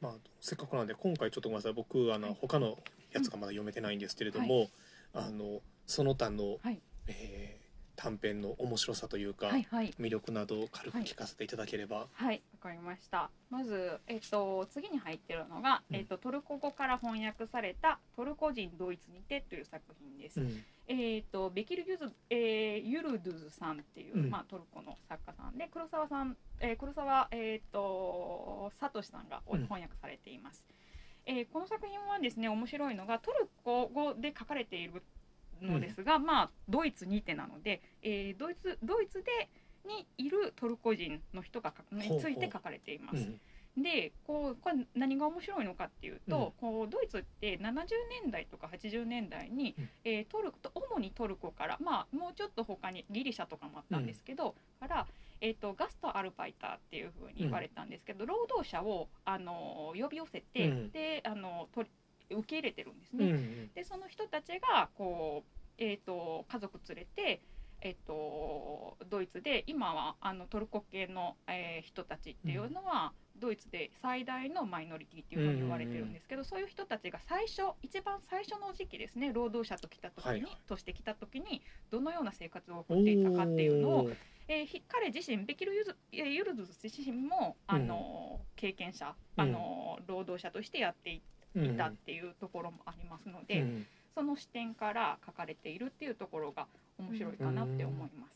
[0.00, 1.72] まあ、せっかくなんで今回ちょっとごめんなさい。
[1.74, 2.78] 僕あの他の
[3.12, 4.68] やつがまだ読めてないんですけれども、
[5.12, 6.80] あのその他の、はい。
[7.08, 7.57] えー
[7.98, 12.06] 短編の面白さというか、はいはい魅力などを軽く聞かせていただければ。
[12.12, 13.28] はい、わかりました。
[13.50, 20.40] まず、えっと、次に入ってるのが、うんえっと、トルコ語から翻訳されたトルコ人ドイツにてという作品です。
[20.40, 30.64] うんえっと、ベキルユズ、えーユルドゥズさんっていう、うんまあ、トルコの作家さんで、黒沢さん、えー黒沢、えっと、サトシさんがうん翻訳されています。
[31.26, 35.02] えーこの作品はですね、面白いのが、トルコ語で書かれている
[35.62, 39.48] のですが、まあ、ドイツにてなので、えードイツ、ドイツで、
[39.86, 43.16] にいるトルコ人の人がかについて書かれています。
[43.16, 43.40] うん
[43.82, 47.86] でこうこれ何が面白いのかっていうと、こうドイツって70
[48.22, 49.88] 年代とか80年代に、うん。
[50.04, 55.06] えートルコ主にトルコからまあもうちょっと他にギリシャとかもあったんですけど、から、
[55.40, 60.90] えー、とガストアルバイターっていうふうに言われたんですけど、労働者をあの呼び寄せて、うん。
[60.90, 61.68] であの
[62.30, 63.24] 受け入れてるんですね。
[63.26, 63.70] うんうん。
[63.74, 67.40] でその人たちがこう、えー、と家族連れて、
[67.80, 80.58] えー、とドイツで今はあのトルコ系の、えー人たちっていうのは、ドイツで最大のマイノリティっていうふうに言われてるんですけど、そういう人たちが最初一番最初の時期ですね労働者と来た時に、はいはい。
[80.66, 84.10] として来た時にどのような生活を送っていたかっていうのを
[84.48, 85.84] えーひ彼自身ベキルユ
[86.44, 91.20] ルズ自身もあの、経験者あの、労働者としてやっていう
[91.60, 91.76] ん。
[91.76, 93.86] たっていうところもありますので、うん。
[94.14, 96.66] その視点から書かれているっていうところが
[96.98, 98.32] 面白いかなって思います。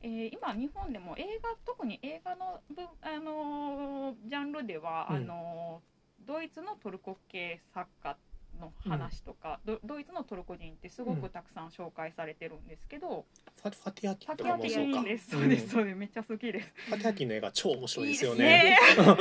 [0.00, 5.16] えー今日本でも映画特に映画のぶあのージャンルでは、うん。
[5.16, 5.88] あのー
[6.26, 8.14] ドイツのトルコ系作家
[8.60, 13.24] の話とか、ドドイツのトルコ人ってすごくたくさん紹介されてるんですけど、
[13.62, 15.02] ファファティアキンとかもそうか。
[15.30, 16.72] そうでっちゃ好きです。
[16.88, 19.16] ファティアキンの映画超面白いですよいいねですね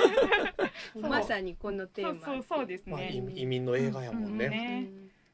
[0.99, 2.25] まさにこのテーマ。
[2.25, 3.11] そうそうそうですまあ、ね。
[3.35, 4.89] 移移民の映画やもんね、うんね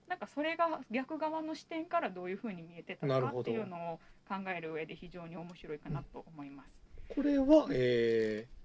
[0.08, 3.36] なんかそれが逆側の視点からどういうふうに見えてたなるほど。
[3.38, 6.69] かっていうのを考える上で非常に面白いかなと思います。
[7.15, 8.63] これは、えー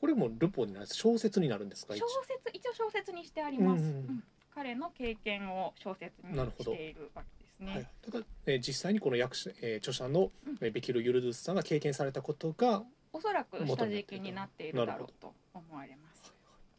[0.00, 1.96] これもルポになる小説になるんですか？
[1.96, 3.82] 小説一応小説にしてあります。
[3.82, 4.24] うんうんうん。
[4.54, 6.70] 彼の経験を小説になるほど。
[6.72, 7.72] しているわけですね。
[7.72, 10.58] はい、ただ、えー実際にこの役者、えー著者の、うん。
[10.60, 16.32] えーベキル・ユルドゥスさんが経験されたことが、おそらく下敷きになっているだろうと思われます。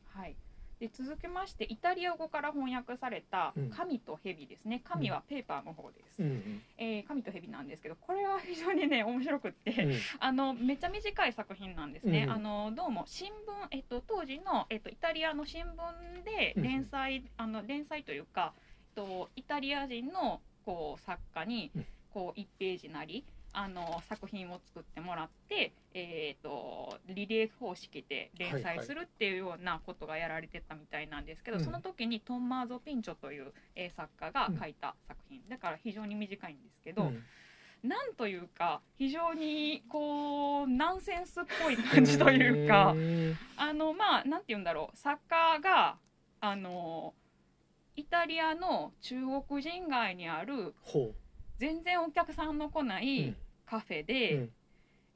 [0.05, 0.36] はい。
[0.80, 4.80] で続きましてイタリア語から翻訳されたうん「神と蛇」ですね。
[4.86, 6.23] 神はペーパーの方です。
[6.23, 9.71] うんうんえー神と蛇なんですけど、これは非常にね 面白くって。
[9.71, 12.23] うんあのめっちゃ短い作品なんですね。
[12.23, 23.23] うんあのどうも新聞えっと当時のえっとイタリアの新聞でうん連載、あの連載というか、えっとイタリア人のこう作家にうんこう一ページなり
[23.53, 37.23] あの作品を作ってもらって、えっとリリレー方式で連はいはい載するっていうようなことがやられてたみたいなんですけど、うんその時にトンマーゾ・ピンチョという、えー作家が書いた作品、だから非常に短いんですけど、うん。
[37.81, 42.91] なんというか非常にこうナンセンスっぽい感じというか。
[42.93, 43.37] ん。
[43.57, 44.97] あのまあなんて言うんだろう。
[44.97, 45.97] 作家が
[46.41, 47.13] あの
[47.95, 49.15] イタリアの中
[49.47, 51.13] 国人街にあるほ
[51.60, 53.36] 全然お客さんの来なうい
[53.66, 54.49] カフェで、うん。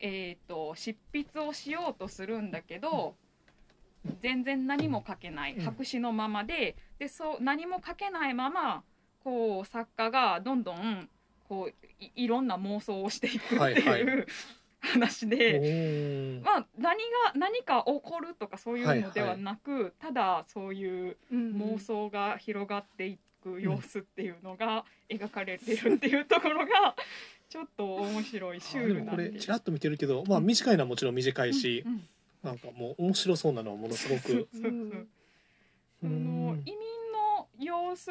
[0.05, 3.15] えー、と執筆をしようとするんだけど、
[4.19, 5.63] 全然何も書けないうん。
[5.63, 6.75] 白紙のままで。
[6.99, 8.83] でそう何も書けないまま
[9.23, 11.09] こう作家がどんどん
[11.47, 14.25] こういいろんな妄想をしていくっていう、はいはい。
[14.83, 16.39] 話で。
[16.39, 26.95] うんまあ、何が何か起こるとかそういうのではなく、ただそういううん妄想が広がっていく様子っていうのが描かれてるっていうところが
[27.49, 32.03] ちょっと面白いシュールなんでれちらっと見てるけどまあ短いのはもちろん短いしうんうん。
[32.43, 34.47] なんかもう面白そうなのはものすごく。
[34.51, 36.75] その移民
[37.13, 38.07] の様子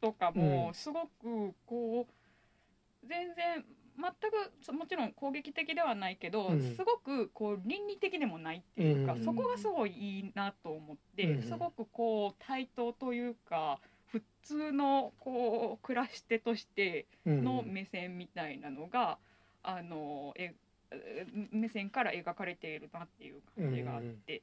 [0.00, 0.74] とかもうん。
[0.74, 3.64] すごくこう全然
[3.96, 6.76] 全くもちろん攻撃的ではないけど、うん。
[6.76, 9.24] すごくこう倫理的でもないっていうか、うん。
[9.24, 11.42] そこがすごいいいなと思って、うん。
[11.42, 13.80] すごくこう対等というか
[14.12, 19.18] 普通のこう暮らし手としてうんの目線みたいなのが、
[19.62, 20.54] あのえ
[20.90, 24.42] え目線から描かれているなっていう感じがあって、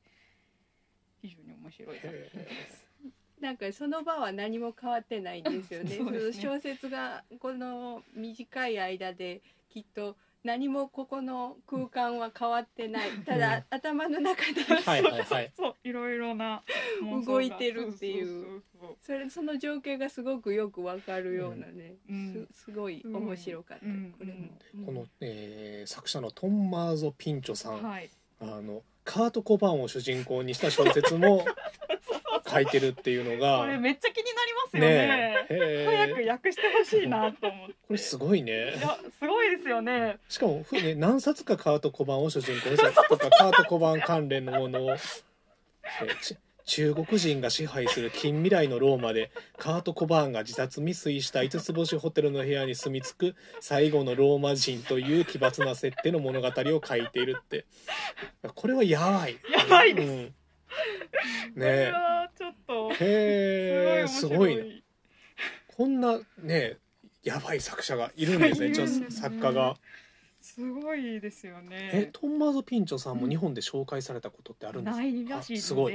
[1.21, 2.85] 非常に面白い作品です。
[3.39, 5.91] なんかその場は何も変わってないんですよね。
[5.97, 13.09] そねその小説がこの短い間できっと何もここの空間は変わってない。
[13.25, 13.63] ただ、うん。
[13.69, 14.61] 頭の中で。
[14.63, 15.53] はいはいはい。
[15.55, 16.63] そういろいろな
[17.25, 18.27] 動いてるっていう。
[18.27, 22.47] そうそうそれその情景がすごくよくわかるようなね、うん。
[22.53, 24.13] すすごい面白かった、うん。
[24.17, 24.85] これも。
[24.85, 27.83] この、えー作者のトンマーゾ・ピンチョさ、ん。
[27.83, 28.09] はい。
[28.41, 31.45] あのカート・コバーンを主人公にした小説も
[32.49, 33.59] 書いてるっていうのが。
[33.59, 35.45] これめっちゃ気になりますよね。
[35.49, 35.53] え。
[35.53, 37.73] へー早く訳してほしいなと思って。
[37.73, 38.73] これすごいね。
[38.75, 40.17] いやすごいですよね。
[40.27, 42.91] しかも、ふね、何冊かカート・コバーンを主人公にした。
[43.03, 44.95] とかカート・コバーン関連のものを。
[46.69, 57.65] 中国人が支配する近未来のローマでカート・コバーンが自殺未遂した五つ星ホテルの部屋に住み着く最後のローマ人という奇抜な設定の物語を書いているって。
[58.53, 59.39] これはやばい。
[59.51, 60.11] やばいです。
[60.11, 60.33] うん
[61.55, 64.81] ねはちょっとすごいへえすごいね
[65.67, 66.77] こんなね
[67.23, 68.73] やばい作者がいるんですね。
[68.87, 69.11] すね。
[69.11, 69.75] 作家が。
[70.41, 71.89] すごいですよね。
[71.93, 75.93] えトンマーゾ・ピンチョさんも日本で紹介されたことってあるんですか、ないらしいあすごい。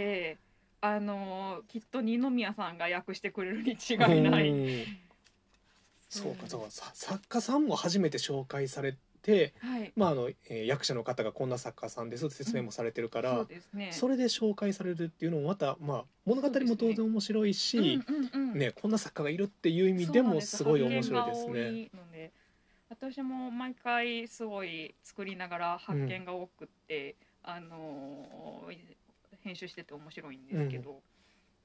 [0.81, 4.51] あのきっと二宮さんが訳してくれるに違いない。
[4.51, 4.85] うん。
[6.11, 6.71] そうかそうか。
[6.71, 9.93] さ作家さんも初めて紹介されて、はい。
[9.97, 13.89] まああのえー役者の方がこんな作家さんですって説明もされてるから、そうですね。
[13.93, 18.59] それで紹介されるっていうのもまた、まあ、物語も当然面白いし、うんうんうん。
[18.59, 21.39] ね、こんな作家がいるっていう意味でもすごい面白いです。
[21.39, 21.45] ね。
[21.45, 22.33] そうなんです発見が多いので
[22.91, 28.77] 私も毎回すごい作りながら発見が多くって、あのー
[29.43, 31.03] 編集してて面白いんですけど、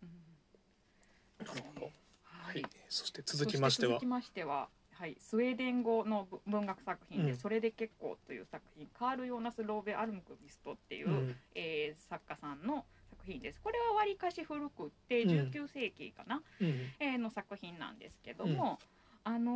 [0.03, 1.45] うん。
[1.47, 1.85] なるほど、
[2.23, 3.93] ははい、そして続きましては。
[3.93, 4.67] そ続きましては、
[4.99, 7.37] はい、スウェーデン語の文学作品で「うん。
[7.37, 11.35] それで結構」という作品、カール・ヨーナス・ローベ・アルムクビストっていう、うん。
[11.55, 13.61] えー作家さんの作品です。
[13.61, 15.29] これはわりかし古くってうん。
[15.29, 16.67] 19世紀かな、うん。
[16.99, 18.77] えーの作品なんですけども、
[19.23, 19.51] あの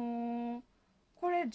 [0.59, 0.61] ー
[1.15, 1.51] これ19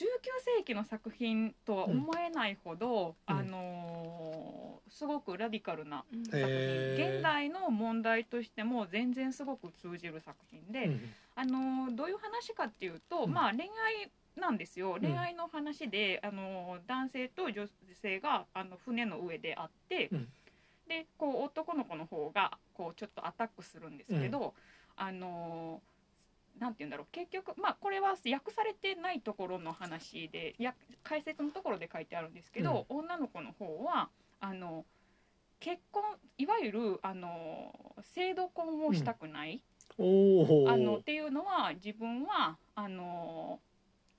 [0.59, 3.36] 世紀の作品とは思えないほど、うん。
[3.36, 6.24] あのーすごくラディカルなうん。
[6.24, 11.01] 作品、へー現代の問題としても全然すごく通じる作品で、うん。
[11.36, 13.32] あのーどういう話かっていうと、うん。
[13.32, 14.97] まあ恋愛なんですよ。
[14.97, 17.66] ん恋愛の話で、あのー男性と女
[18.01, 20.28] 性があの船の上で会って、うん。
[20.89, 24.55] でこう男の子の方がこうちょっとアタックするんですけど、
[24.97, 25.89] あのー
[26.59, 27.07] なんて言うんだろう。
[27.12, 30.74] 結局まあこれは訳されてないところの話でや
[31.05, 34.09] 解説のところで書いてあるんですけど、女の子の方は
[34.41, 34.84] あの
[35.61, 36.03] 結婚
[36.36, 37.74] いわゆるあの
[38.14, 39.62] 制度婚をしたくない、
[39.99, 43.61] おおあのっていうのは自分はあの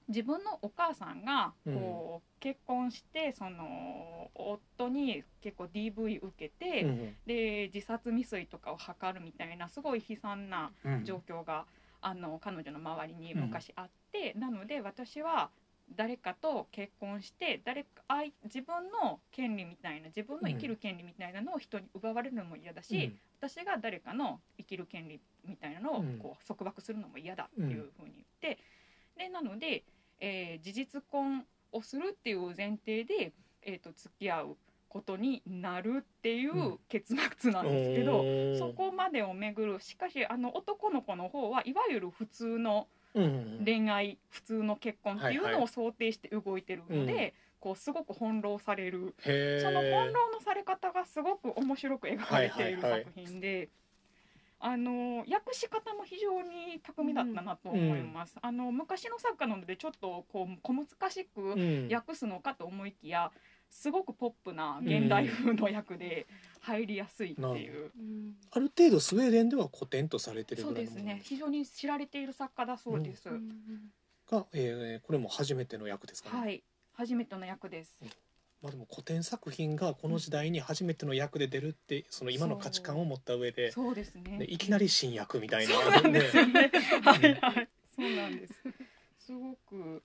[0.09, 11.05] 自分のお母さんがこう、結婚してその夫に結構 DV 受けて、うんで自殺未遂とかを図るみたいなすごい悲惨なうん。
[11.05, 11.65] 状況が、
[12.01, 15.51] あの彼女の周りに昔あって、なので私は
[15.95, 26.19] 誰かと結婚して誰かあい自分の権利みたいな自分の生きる権利みたいなのを人に奪われるのも嫌だし、私が誰かの生きる権利みたいなのをうん。
[26.19, 28.59] こう束縛するのも嫌だっていうふうに言って、
[29.17, 29.83] でなので、
[30.19, 36.79] えー事実婚をするっていう前提で、えー、と付き合うことになるっていううん。
[36.89, 38.57] 結末なんおですけど、ー。
[38.57, 39.79] そこまでを巡る。
[39.79, 49.15] しかしあの男の子の方はいわゆる普通のうん恋愛普通の結婚っていうはいはいのを想定して動いてるので、こうすごく翻弄される。
[49.21, 49.29] そ
[49.71, 53.03] の翻弄のされ方がすごく面白く描かれているはいはいはい。
[53.03, 53.69] 作品で。
[54.61, 61.89] あの訳し方も非常に巧みだったなと思います、あの昔の作家なのでちょっとこう小難しくうん。
[61.89, 63.31] 訳すのかと思いきや
[63.69, 66.27] すごくポップな現代風の訳で
[66.61, 68.35] 入りやすいってないう、うん。
[68.51, 71.05] ある程度スウェーデンでは古典とされてるそうぐらいのもの。
[71.05, 71.21] ですね。
[71.23, 73.91] 非常に知られている作家だそうです、うん。
[74.29, 76.63] が、えーこれも初めての役ですかね、はい。
[76.93, 77.95] 初めての役です、
[78.61, 84.39] まあ、でも古典作品がこの時代に初めての役で出るってその今の価値観を持った上で、そうですね。
[84.39, 85.73] ね、いきなり新役みたいな。
[85.73, 86.53] そうなんですよね。
[86.53, 86.71] ね。
[87.03, 87.69] はいはい。
[87.95, 88.53] そうなんです。
[89.19, 90.03] すごく。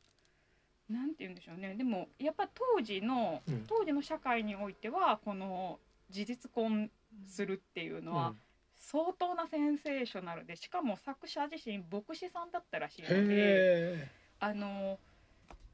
[0.89, 1.75] なんて言うんでしょうね。
[1.75, 5.79] でも、やっぱ当時の、うん当時の社会においては、この
[6.11, 6.91] 事実婚
[7.27, 8.35] するっていうのは。
[8.79, 13.35] 相当なセンセーショナルで、しかも作者自身牧師さんだったらしいのうんで。
[13.35, 14.09] へ
[14.41, 14.99] あの。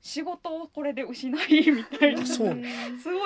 [0.02, 2.48] 仕事をこれで失いみたいなすご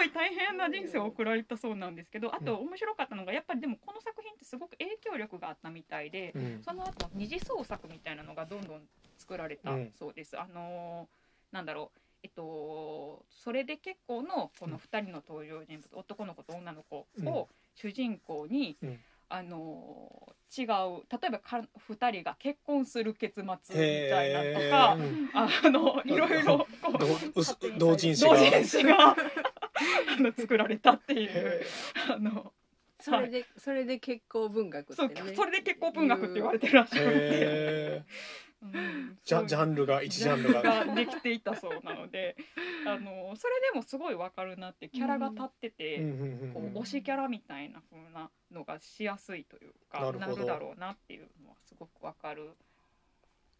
[0.03, 8.80] い大変な人生を送られたそうなんですけどあと面白かったのがやっぱりでもこの作品ってすごく影響力があったみたいでえ、うんその後二次創作みたいなのがどんどん
[9.18, 10.39] 作られたうんそうです。
[10.39, 11.24] あのー
[11.55, 12.01] なんだろう。
[12.25, 18.99] えっとそれで結構のこの二人の登場人物、男の子と女の子を主人公に、うん。
[19.31, 24.93] あのー違う例えばか二人が結婚する結末みたいなとへか
[25.35, 28.31] あのいろいろこう同人誌が。
[28.31, 29.17] 同人誌が あ
[30.21, 31.63] の作られたっていうへ
[32.09, 32.53] あの
[33.01, 38.05] それでそれで結構文学ってそうねそれで結構文学って言われてるらしくて。
[39.25, 40.62] ジャジャンルが一ジャンルが。
[40.62, 42.37] ができていたそうなので
[42.87, 45.99] あのそれでもすごいわかるなってキャラが立ってて、
[46.53, 52.51] こう推しキャラみたいな風なのがしやすいというかなるだろうなっていうのはすごくわかる。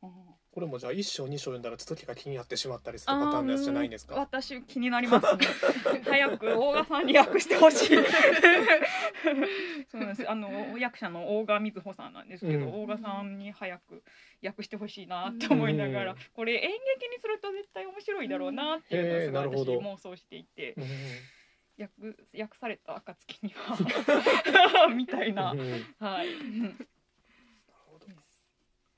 [0.05, 4.15] うんこれもじゃあ一章二章読んだら続きが気になってしまったりするパターンのやつじゃないんですか？
[4.15, 5.47] 私気になりますね。
[6.05, 7.97] 早く大賀さんに訳してほしい。
[9.91, 10.31] そうなんです。
[10.31, 12.83] あの役者の大賀瑞穂さんなんですけど、うん。
[12.85, 14.05] 大賀さんに早く
[14.45, 16.19] 訳してほしいなって思いながら、うん。
[16.33, 20.85] これ演劇にすると絶対面白いだろうなっていうのを私妄想していてうん
[21.77, 21.93] 訳
[22.41, 25.53] 訳された暁には みたいな、
[25.99, 26.87] はい、うん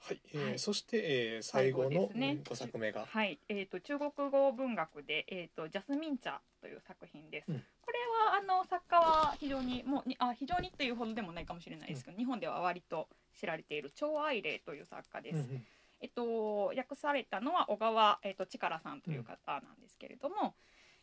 [0.06, 0.58] はい、えーはい。
[0.58, 1.00] そして、
[1.34, 7.50] えー最後のね5作目が、はい、えー、と中国語文学で、えー、とジャスミン茶という作品です。
[7.50, 7.58] うん。
[7.80, 7.98] これ
[8.30, 15.36] はあの作家は非常にもうにあ非常にというほどでもないかもしれないですけど、日本では割と知られている張愛玲という作家です。
[15.36, 15.66] うんうん。
[16.00, 20.54] えっと訳されたのは小川えっと力さんという方なんですけれども。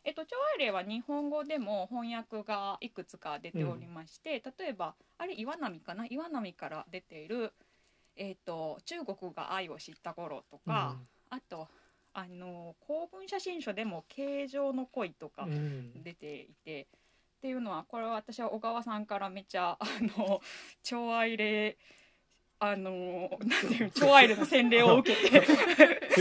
[0.05, 6.05] えっと、張愛玲は日本語でも翻訳がいくつか出ておりまして、例えばあれ岩波かな？
[6.07, 7.53] 岩波から出ている、
[8.15, 10.97] えっと「中国が愛を知った頃」とか、
[11.29, 11.67] あと
[12.13, 16.03] あの公文写真書でも「形状の恋」とかうん。
[16.03, 16.85] 出ていて、っ
[17.41, 19.85] ていうのはこれは私は小川さんからめっちゃあ
[20.17, 20.41] の
[20.81, 21.75] 超愛玲
[22.59, 25.55] あのなんていう 超愛玲の洗礼を受けてふ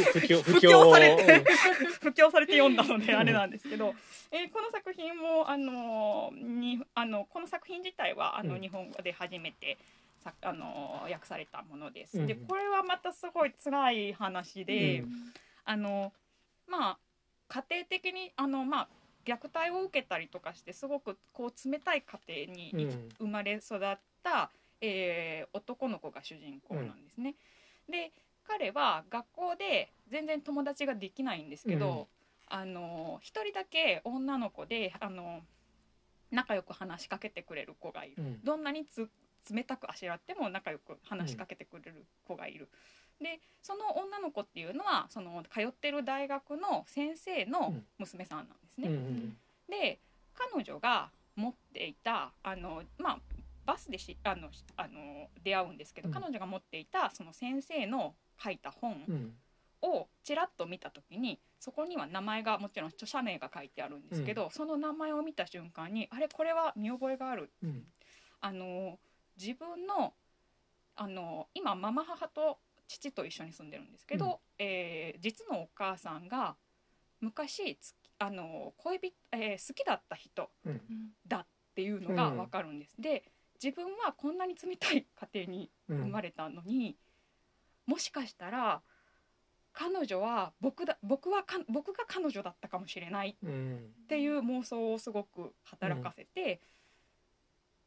[0.03, 1.41] 不況 布教されてう。
[1.41, 1.45] ん
[2.03, 3.95] 布教されて読んだのであれなんですけど、
[4.33, 8.61] えーこの作品もあのにあのこの作品自体はあの、うん。
[8.61, 9.79] 日本語で初めて
[10.23, 12.19] さあの訳されたものです。
[12.19, 15.33] うんでこれはまたすごい辛い話で、うん
[15.65, 16.13] あの
[16.67, 16.99] まあ
[17.49, 18.89] 家庭的にあのまあ
[19.25, 24.51] 虐待を受けたりとかしてすごくこう冷たい家庭にうん生まれ育った、
[24.81, 27.35] えー男の子が主人公なんですね。
[27.89, 28.13] で
[28.45, 32.09] 彼は学校で全然友達ができないんですけど、
[32.49, 35.41] あの一人だけ女の子であの
[36.31, 38.15] 仲良く話しかけてくれる子がいる。
[38.19, 39.09] うんどんなにつ
[39.51, 42.69] 冷たくあしらっても仲良く話しかけてくれる子がいる。
[43.21, 48.89] でその女の子っていうのはその通ってる大学の先生の娘さんなんですね。
[48.89, 49.37] うんうん
[49.69, 50.01] で
[50.35, 53.19] 彼女が持っていたあのまあ
[53.65, 56.15] バスでしあのしあの出会うんですけど、うん。
[56.15, 59.35] 彼女が持っていたその先生の書いた本うん。
[59.83, 67.51] をちらっと見た時にそこには名前がもちろん著者名が書いてあるんですけど、その名前を見た瞬間にあれこれは見覚えがある。
[67.63, 67.85] うん。
[68.41, 68.99] あの
[69.43, 70.15] 自分の
[70.95, 74.33] あの今ママ母と父と一緒に住んでるんですけど、うん。
[74.59, 76.57] えー実のお母さんが
[77.21, 80.81] 昔つあの恋人、えー好きだった人うん。
[81.27, 82.95] だっていうのが分かるんです。
[83.01, 83.25] で
[83.63, 85.99] 自分はこんなに冷たい家庭にうん。
[86.03, 86.97] 生まれたのに、
[87.87, 88.83] もしかしたら
[89.73, 93.77] 彼女は僕だ僕はか僕が彼女だったかもしれないうん。
[94.05, 96.61] っていう妄想をすごく働かせて、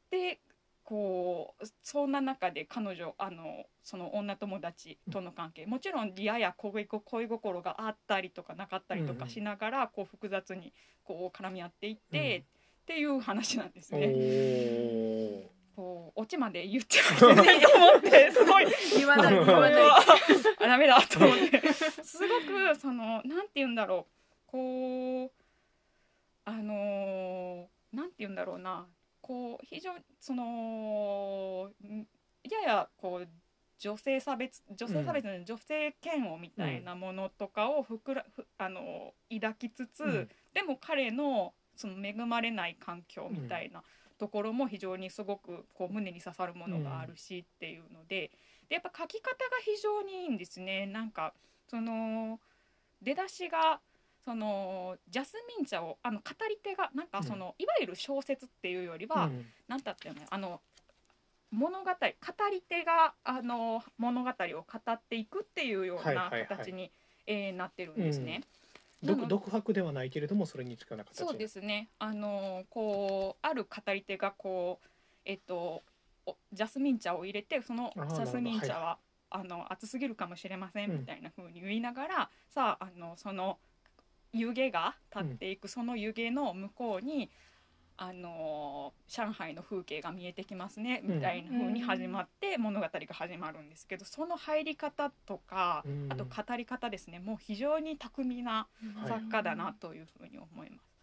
[0.09, 0.39] で
[0.85, 10.71] こうそんな中で彼女あのその女友達との関係もちろんやや恋心があったりとかなかったりとかしながら、こう複雑に
[11.03, 12.43] こう絡み合っていって、うん。
[12.43, 14.05] っていう話なんですおね。
[14.05, 15.41] ー。
[15.75, 25.31] こうオチまで言っちゃいけないと思ってすごい言わない言わないあダメだと思ってすごくそのなんて言うんだろうこう
[26.45, 27.75] あのー。
[27.95, 28.85] なんて言うんだろうな
[29.25, 32.05] こう非常にそのん
[32.43, 33.27] ややこう
[33.79, 40.29] 女性差別女性差別の女性嫌悪みたいなものとかをふくらふあの抱きつつ、うん。
[40.53, 43.81] でも彼のその恵まれない環境みたいな
[44.19, 48.29] ところも非常にすごくこう胸に刺さるものがあるしっていうので
[48.69, 50.85] でやっぱ書き方が非常にいいんですね。
[50.85, 51.33] なんか
[51.67, 52.39] その
[53.01, 53.81] 出だしが
[54.25, 59.45] そのジャスミン茶をあの語り手がなんかその、いわゆる小説っていうよりは、うん。
[59.67, 60.61] なんだっていうのあの
[61.51, 61.95] 物語語
[62.51, 66.47] り手があの物語を語っていくっていうようなはいはいはい。
[66.47, 66.91] 形に、
[67.27, 68.41] えーなってるんですね。
[69.03, 71.17] 独独白ではないけれどもそれに近いような形。
[71.19, 71.89] そうですね。
[71.99, 74.87] あのこうある語り手がこう
[75.25, 75.83] えっと
[76.25, 78.97] おジャスミン茶を入れてそのジャスミン茶なるほどは、
[79.29, 83.59] あの熱すぎるかもしれませんうんみたいな風に言いながら、さああのその
[84.35, 87.29] 湯気が立っていく、その湯気の向こうに
[87.97, 91.15] あの上海の風景が見えてきますねうん。
[91.15, 96.07] みたいな風に始まって物語が始まるんですけどその入り方とかうん。
[96.11, 98.67] あと語り方ですねもう非常に巧みな
[99.01, 100.95] はい作家だなというふうに思います。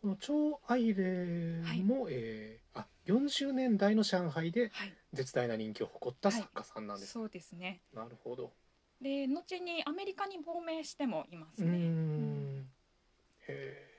[0.00, 4.92] この超アイレも、えーあ40年代の上海ではい。
[5.12, 7.82] 絶大な人気を誇った作家さんなんです、そうですね。
[7.94, 8.50] なるほど
[9.02, 11.78] で後にアメリカに亡命してもいますうーね。
[11.78, 12.58] ん。
[12.60, 13.92] へえ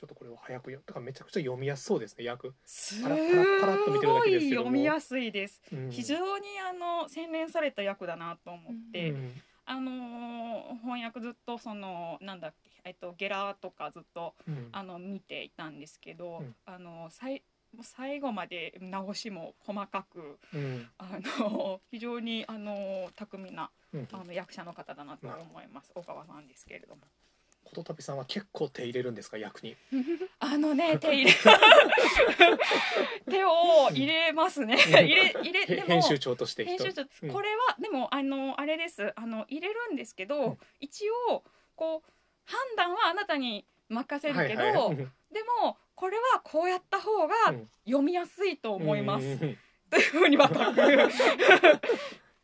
[0.00, 5.60] ちょっとこれは早くよだからめちゃくちゃ読みやすそうですね役、すごい読みやすいです。
[5.72, 5.90] うん。
[5.90, 9.32] 非常にあの洗練された役だなと思って、うん。
[9.66, 14.68] あのー翻訳ずっとそのなんだっけえっとゲラとかずっとうん。
[14.70, 16.54] あの見ていたんですけど、うん。
[16.64, 17.42] あの最
[17.82, 20.88] 最後まで直しも細かくうん。
[20.98, 23.68] あの 非常にあの巧みなうん
[24.12, 25.90] あの役者の方だなと思います。
[25.94, 27.02] 小川さんですけれども。
[27.64, 29.76] ことたびさんは結構手入れるんですか役に？
[30.40, 31.32] あのね 手入れ
[33.28, 34.76] 手を入れますね。
[34.78, 37.30] 入れ入れへでも編集長として編集長うん。
[37.30, 39.12] これはでもあのあれです。
[39.16, 40.58] あの入れるんですけど、うん。
[40.80, 41.44] 一応
[41.76, 42.10] こう
[42.44, 44.86] 判断はあなたに任せるけど、はいはい。
[44.88, 44.96] うん。
[44.96, 47.68] でもこれはこうやった方がうん。
[47.84, 49.58] 読みやすいと思います、うん。
[49.90, 51.10] というふうに分か る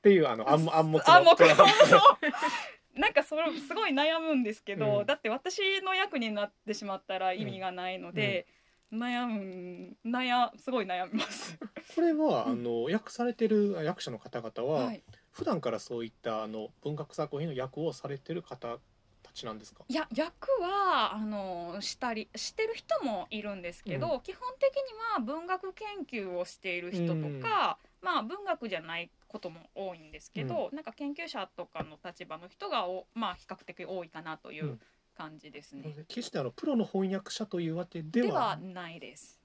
[0.04, 5.06] っていうあの暗暗黙のあもうそうなんかそれすごい悩むんですけど、うん。
[5.06, 8.46] だって私の役になってしまったら意味がないので、
[8.92, 11.58] 悩む悩すごい悩みます。
[11.94, 12.52] これは、うん。
[12.52, 15.02] あの訳されてる役者の方々は、はい、
[15.32, 18.78] 普段からそういったあの文学作品の役をされてる方
[19.24, 19.84] たちなんですか？
[19.88, 24.82] いや役はあのしたりしてる人もいるんですけど、う基本的に
[25.14, 27.14] は文学研究をしている人と
[27.46, 34.80] か、まあ文学じゃないことも多いんですけど、なんか研究者とかの立場の人がおまあ比較的多いかなといううん。
[35.16, 35.94] 感じですね。
[36.08, 39.38] 決してあのプロの翻訳者というわけででははないです。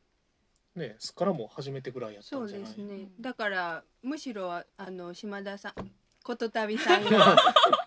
[0.75, 2.67] ねすっからも初めてぐらいやったそうんじゃない？
[2.67, 2.95] ですね。
[2.95, 3.21] うん。
[3.21, 5.91] だからむしろあの島田さん
[6.23, 7.37] ことたびさんが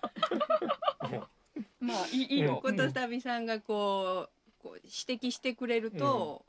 [1.81, 6.45] まあいいことたびさんがこうこう指摘してくれると、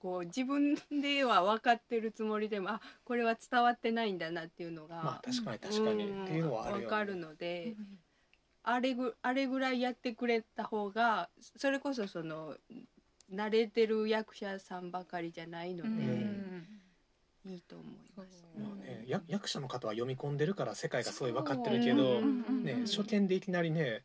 [0.00, 7.74] こう自分では分かってるつもりでもあこれは伝わってないんだなっていうのが、まあ確かに確かに、うんっていうのはあるよ、ね、分かるので、
[8.62, 12.56] あれぐあれぐらいやってくれた方がそれこそその
[13.32, 16.79] 慣れてる役者さんばかりじゃないので、うん
[17.46, 18.46] いいと思います。
[18.58, 24.02] まあね、や役者の方は読み込んでるから世界がすごい分かってるけど、うんね、初見でいきなりね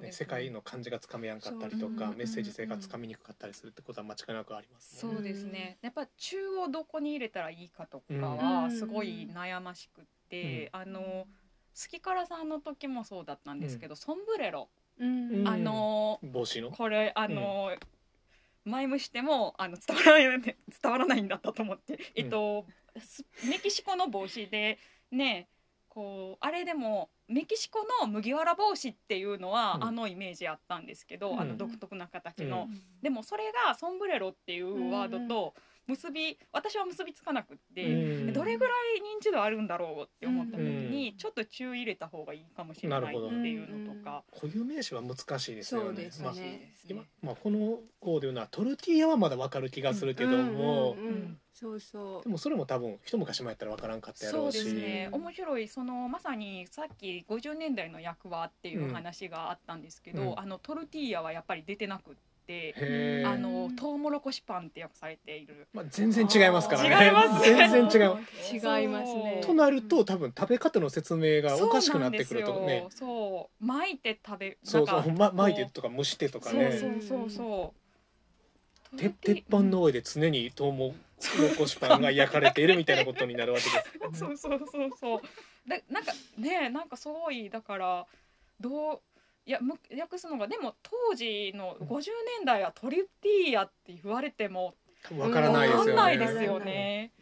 [0.00, 0.12] ね。
[0.12, 5.12] 世界の感じがつかめやんかったりとか、メッセージ性がつかみにくかったりするってことは間違いなくありますね。
[5.12, 5.78] そうですね。
[5.82, 11.26] やっぱ中をどこに入れたらいいかとかうはんすごい悩ましくって、あの
[11.74, 14.68] 月からさんの時もそうだったんですけど、ソンブレロ、
[14.98, 15.34] うん。
[15.34, 16.70] うんあの帽子の？
[16.70, 17.72] これあの、
[18.70, 20.40] マイムしてもあの伝わらない
[20.82, 22.66] 伝わらないんだったと思って、えっと
[22.98, 24.78] スメキシコの帽子で
[25.10, 25.48] ね
[25.88, 29.84] こうあれでもメキシコの麦わら帽子っていうのは、うん。
[29.84, 31.40] あのイメージあったんですけど、うん。
[31.40, 35.54] あの独特な形の、うでもそれがソンブレロっていうワードと
[35.90, 38.32] 結び私は結びつかなくって、うん。
[38.32, 38.74] どれぐらい
[39.18, 41.16] 認知度あるんだろうって思った時に、うん。
[41.16, 43.36] ちょっと注意入れた方がいいかもしれないってなるほど。
[43.36, 44.24] いうのとか。
[44.32, 46.10] 固有名詞は難しいですよね。
[46.20, 50.96] まあ難しいです今、まあ、この子でいうのはトルティーヤはまだわかる気がするけども、
[51.52, 52.22] そうそう。
[52.22, 55.08] でもそれも多分一昔前やったらわからんかったやろそううしですね。
[55.12, 55.68] うん面白い。
[55.68, 60.40] そのまさにさっき50年代の役はっていう話があったんですけど、うん。
[60.40, 62.20] あのトルティーヤはやっぱり出てなくって、
[62.52, 63.30] へー。
[63.30, 65.68] あのトウモロコシパンって訳されている。
[65.72, 67.06] まあ、全然違いますからね。
[67.06, 68.80] 違います全然違う。
[68.80, 69.40] 違いますね。
[69.44, 72.56] となると多分食べ方の説明がおかしくなってくるとね。
[72.56, 73.06] そうなんですよ。
[73.08, 73.64] そう。
[73.64, 76.72] 巻いて食べそうそう、ま、巻いてとか蒸してとかね。
[76.72, 78.96] そうそうそうそう。
[78.96, 80.94] て鉄板の上で常にトウモロ
[81.56, 84.18] コシパンが焼かれているみたいなことになるわけです。
[84.18, 85.20] そうそうそうそう。
[85.68, 88.06] でなんかねなんかすごいだから
[88.60, 89.00] どう
[89.46, 94.74] いやむ訳すのがでも当時の50年代はトリュティーヤって言われても
[95.16, 97.12] わからないですわかんよねないですよね。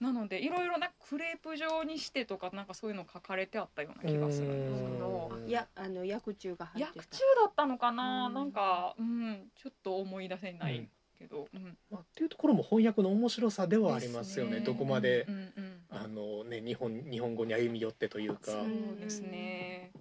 [0.00, 5.32] なのでいろいろなクレープ状にしてとかなんかそういうの書かれてあったような気がするんですけど。
[5.34, 5.48] うん。
[5.48, 6.98] いやあの薬中が入ってた。
[7.00, 8.34] 薬中だったのかな、うん。
[8.34, 10.88] なんかうんちょっと思い出せない
[11.18, 11.76] けど、うん。
[11.90, 14.56] まあ、っていうところも翻訳の面白さではありますよね。
[14.56, 15.82] ですどこまでう、んうん。
[15.90, 18.50] あのね日本日本語に歩み寄ってというか。
[18.50, 19.92] そうですね。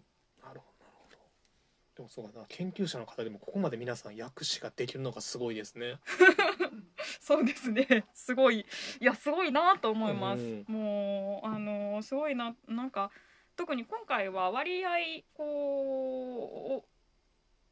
[1.95, 5.99] でもそうだな研究者の方でもここまで皆さん訳詞ができるのがすごいですね
[7.19, 8.05] そうですね。
[8.13, 8.65] すごい、
[8.99, 10.41] いや、すごいなと思います。
[10.41, 13.11] うんもう、あの、すごいな、なんか。
[13.55, 14.89] 特に今回は割合、
[15.33, 16.89] こう。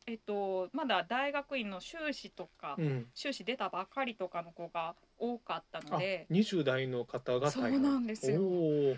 [0.08, 6.28] えっと、まだ大学院の修士とか、うん修士出たばかりとかの子が多かったのあで。
[6.32, 8.98] 20代の方がそうなんですよおー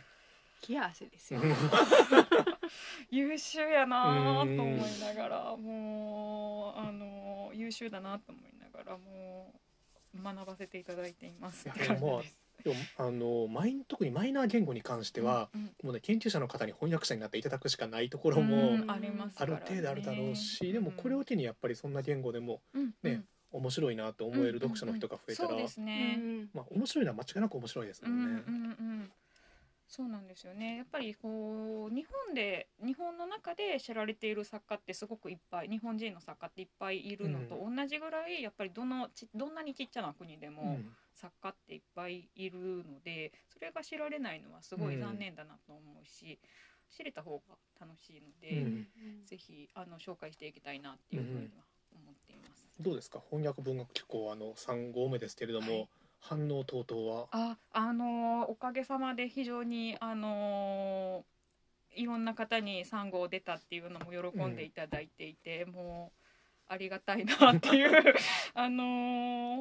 [0.61, 1.41] 気合わせですよ
[3.11, 9.59] 優秀やなと思いながら、もう、あの、優秀だなと思いながら、もう。
[10.21, 12.43] 学ばせていただいていますって感じです。
[12.63, 25.49] でもあのマイン特にマイナー言語に関しては、うんもうね研究者の方に翻訳者になっていただくしかないところもうんありますある程度あるだろうし、でもこれを機にやっぱりそんな言語でもうんねうん面白いなと思える読者の人が増えたら、
[26.53, 28.43] まあ面白いのは間違いなく面白いですもんね。
[28.47, 29.11] うんうんうん。
[29.95, 30.77] そうなんですよね。
[30.77, 40.95] やっぱりこう日本で日本の中で知られている作家ってすごくいっぱい日本人の作家っていっぱいいるのと同じぐらいやっぱりどのちどんなにちっちゃな国でもうん。
[41.13, 46.39] 作家っていっぱいいるのでそれが知られないのはすごい残念だなと思うし、
[46.89, 48.87] 知れた方が楽しいので、うん。
[49.27, 52.67] ぜひあの紹介していきたいなっていうふうには思っています。
[52.79, 53.19] どうですか？
[53.29, 55.89] 翻訳文学機構あの3号目ですけれども、はい。
[56.19, 57.27] 反応等々は？
[57.31, 61.33] あ、あのーおかげさまで非常にあのー
[61.95, 66.11] いろんな方にサンゴを出たっていうのも喜んでいただいていて、も
[66.69, 68.15] うありがたいなっていう
[68.55, 68.83] あの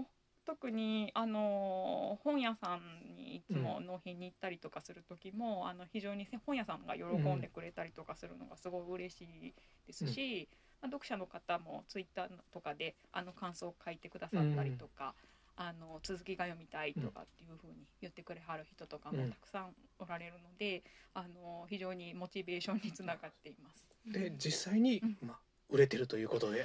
[0.03, 0.05] ー
[0.45, 9.55] 特にあのー本屋さんにいつも納品に行ったりとかする時も、あの非常に本屋さんが喜んでくれたりとかするのがすごい嬉しい
[9.87, 10.49] ですし、
[10.81, 15.15] まあ、読者の方もツイッターとかであの感想を書いてくださったりとか、
[15.57, 19.31] あの続きが読みたいとかっていう風に言ってくれはる人とかもうん。
[19.31, 20.83] たくさんおられるので、
[21.15, 23.87] あの非常にモチベーションにつながっています。
[24.07, 25.17] で実際に、うん。
[25.29, 25.39] まあ、
[25.69, 26.65] 売れてるということで。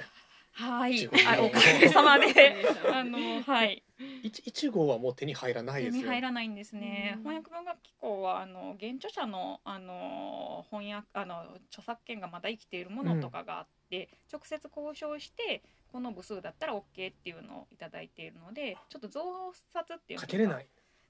[0.52, 2.66] はい、あおかげさまで。
[2.92, 3.82] あのはい。
[4.24, 6.10] 1号はもう手に入らない手にですよ。
[6.10, 7.14] 入らないんですね。
[7.16, 7.22] うん。
[7.22, 20.68] 翻訳文学機構はあの原著者のあの翻訳あの著作権がまだ生きているものとかがあって、直接交渉してこの部数だったら OK っていうのをいただいているので、ちょっと増刷っていうのがかけれない。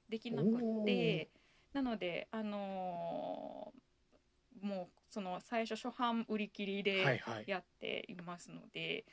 [0.08, 1.28] できなくって
[1.72, 3.78] なのであのー
[4.60, 7.44] もうその最初初版売り切りはいではい。
[7.46, 9.04] やっていますので、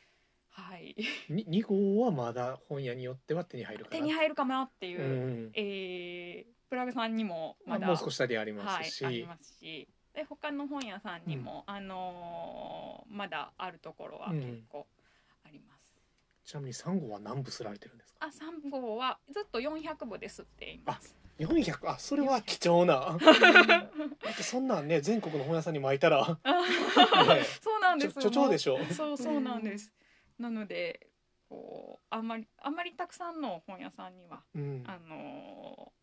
[0.50, 0.96] はい、
[1.30, 3.98] に2号はまだ本屋によっては手に入るかな。
[3.98, 9.88] 手に入るかなっていうう、んえープラグさんにもまだまあもう少しだけありますし、はい、ありますし。
[10.16, 14.40] で他の本屋さんにも、あのーまだあるところはうん。
[14.40, 14.88] 結構。
[16.46, 18.26] ちなみに3号は何部すられてるんですか？
[18.26, 21.16] あ3号はずっと400部ですって言います。
[21.40, 23.18] 400あそれは貴重な。
[23.20, 28.14] だってそんなんね全国の本屋さんに巻いたら、 ね、そうなんです。
[28.20, 28.78] ちょちでしょ？
[28.94, 29.92] そうそうなんです。
[30.40, 31.08] なので
[31.50, 34.84] こうあんまりあんまりたくさんの本屋さんにはうん。
[34.88, 35.96] あのー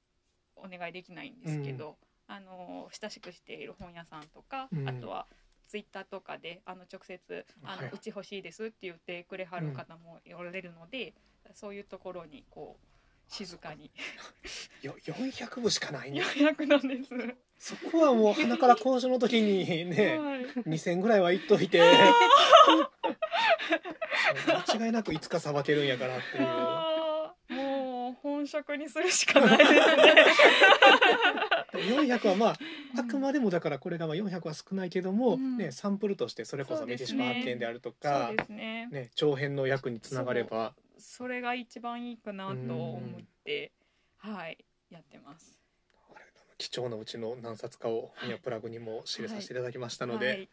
[0.65, 1.97] お願いできないんですけど、
[2.29, 4.89] あのー親しくしている本屋さんとか、うん。
[4.89, 5.27] あとは
[5.73, 7.89] ツイッターとかであの直接あはいはい。
[7.89, 11.15] うのち欲しいですって言ってくれはる方もおられるので、
[11.55, 13.91] そういうところにこう静かに。
[14.83, 17.03] よ400部しかないんだ400なんで
[17.59, 17.75] す。
[17.75, 20.45] そこはもう鼻から今週の時にねはい。
[20.69, 21.81] 2000ぐらいは言っといて。
[24.69, 26.47] 間違いなくいつかさばけるんやからっていう。
[27.49, 29.77] 本本色にするしかないですね。
[31.73, 32.57] 400はまあ
[32.97, 38.89] あくまでもだからこれがまあ400は少ないけども、うんね、サンプルとしてそれこそメキシコ発見であるとそかね。
[38.91, 40.75] ね、長編の役につながれば。
[40.99, 43.73] それが一番いいかなと思って
[44.19, 45.59] はいやってます。
[46.59, 50.49] 貴重なうちの何冊かを本屋プラグにも仕入れさせていただきましたので、はい。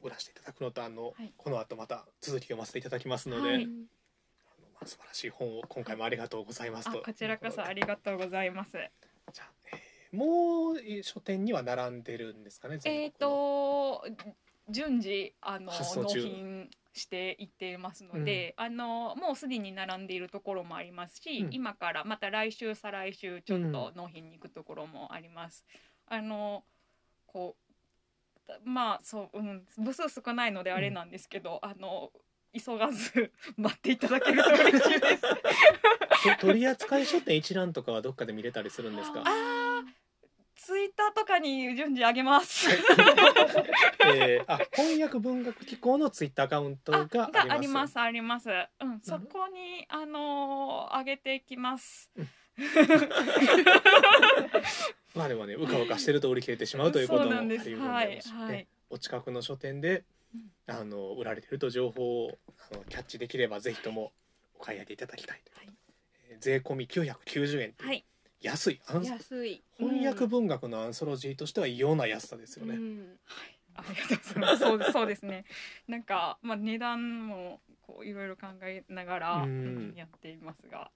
[0.00, 1.32] 売らせていただくのとあの、はい。
[1.36, 3.56] この後また続き読ませていただきますので、はい。
[3.56, 6.98] あのまあ、素晴らしい本を今回もありがとうございますと。
[6.98, 8.70] あこちらこそありがとうございます。
[9.32, 9.44] じゃ
[10.12, 14.04] もうえー書店には並んでるんですかねえっ、と
[14.68, 21.52] 順次あの納品していってますので、あのもうすでに並んでいるところもありますし、うん。
[21.52, 25.64] 今からまた来週再来週ちょっと納品に行くところもあります。
[26.06, 26.64] あの
[27.26, 27.56] こ
[28.48, 32.10] うまあそう、うん、部数少ないのであれなんですけど、あの
[32.52, 35.22] 急がず 待っていただけると嬉しいです。
[36.40, 39.22] と取扱書店一覧とかはどっかで見れたりするんですか？
[40.68, 42.68] ツイッターとかに順次上げます。
[44.04, 48.50] えー、あ翻訳文学機構のツイッターアカウントあががありますあります。
[48.50, 52.10] うん、そこにあのー上げていきます。
[55.16, 57.64] まあでもねうかうかしてると売り切れてしまうということもありそうなんです。
[57.64, 57.88] 得るんで
[58.44, 60.04] はいお近くの書店で
[60.34, 60.52] うん。
[60.66, 62.38] あの売られてると情報を
[62.70, 64.12] あのキャッチできればぜひとも
[64.54, 65.70] お買い上げいただきたいというはい。
[66.28, 68.04] えー税込み990円というはい
[68.40, 68.80] 安い。
[69.04, 69.62] 安い。
[69.78, 73.18] 翻訳文学のアンソロジーとしては異様な安さですよね、うん。
[73.74, 74.58] ありがとうございます。
[74.58, 75.44] そうそうですね。
[75.86, 79.46] なんかまあ値段もこういろいろ考えながら、
[79.94, 80.90] やっていますが。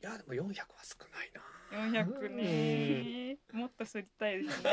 [0.00, 0.04] い。
[0.04, 1.42] やでも400は少ないな。
[1.70, 4.70] 四百ね、もっと知りたいですね。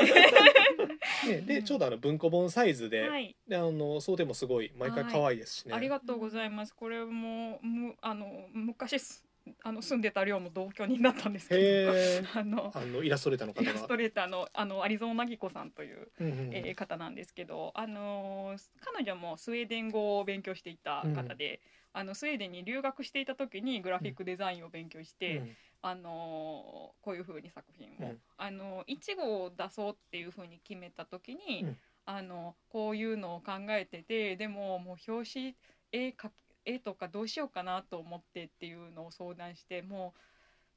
[1.28, 4.72] ね、でちょうどあの文庫本サイズで,、はい、であのそうでもすごい。
[4.78, 6.74] 毎回可愛いですしね、ありがとうございます。
[6.74, 9.25] これもむあの昔す
[9.62, 11.92] あの住んでた寮の同居人だったんですけど、
[12.38, 13.70] あのあのイラストレーターの方が。
[13.70, 21.60] イラストレーターのあのアリゾーナギコさんという、うんうんえー方なんですけど、あのー彼女もスウェーデン語を勉強していた方で、
[21.92, 28.22] あのスウェーデンに留学していた時にグラフィックデザインを勉強して、うんあのーこういう風に作品を、うん。
[28.36, 31.78] あの1号を出そうっていう風に決めた時に、うん。
[32.06, 35.56] あのこういうのを考えててでももう表紙
[35.92, 40.20] 絵描き絵とかどうしようかなと思ってっていうのを相談してもう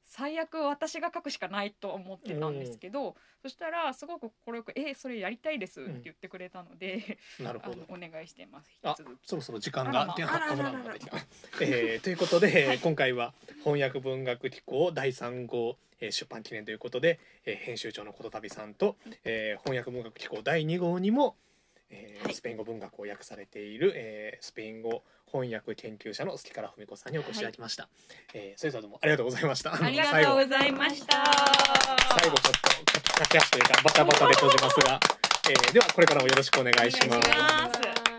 [0.06, 7.76] 最悪私が描くしかないと思ってたんですけど、そしたらすごく快く「えそれやりたいです」って言ってくれたので、あなるほど。
[7.76, 8.68] のお願いしてます。
[8.82, 10.28] あそろそろ時間がであ
[11.60, 12.78] えーということで、はい。
[12.80, 21.36] 今回は翻訳文学機構第3号、えー出版記念ということで、えー編集長のことたびさんと、えー翻訳文学機構第2号にも、
[21.90, 22.34] えーはい。
[22.34, 27.88] スペイン語文学を訳されている、えースペイン語翻訳研究者の月から文子さんにお越しいただきました、
[28.34, 29.74] えーそれではどうもありがとうございました。
[29.74, 31.24] ありがとうございました。
[32.20, 35.00] 最後ちょっと駆け足というかバタバタで閉じますが、
[35.50, 38.09] えーではこれからもよろしくお願いします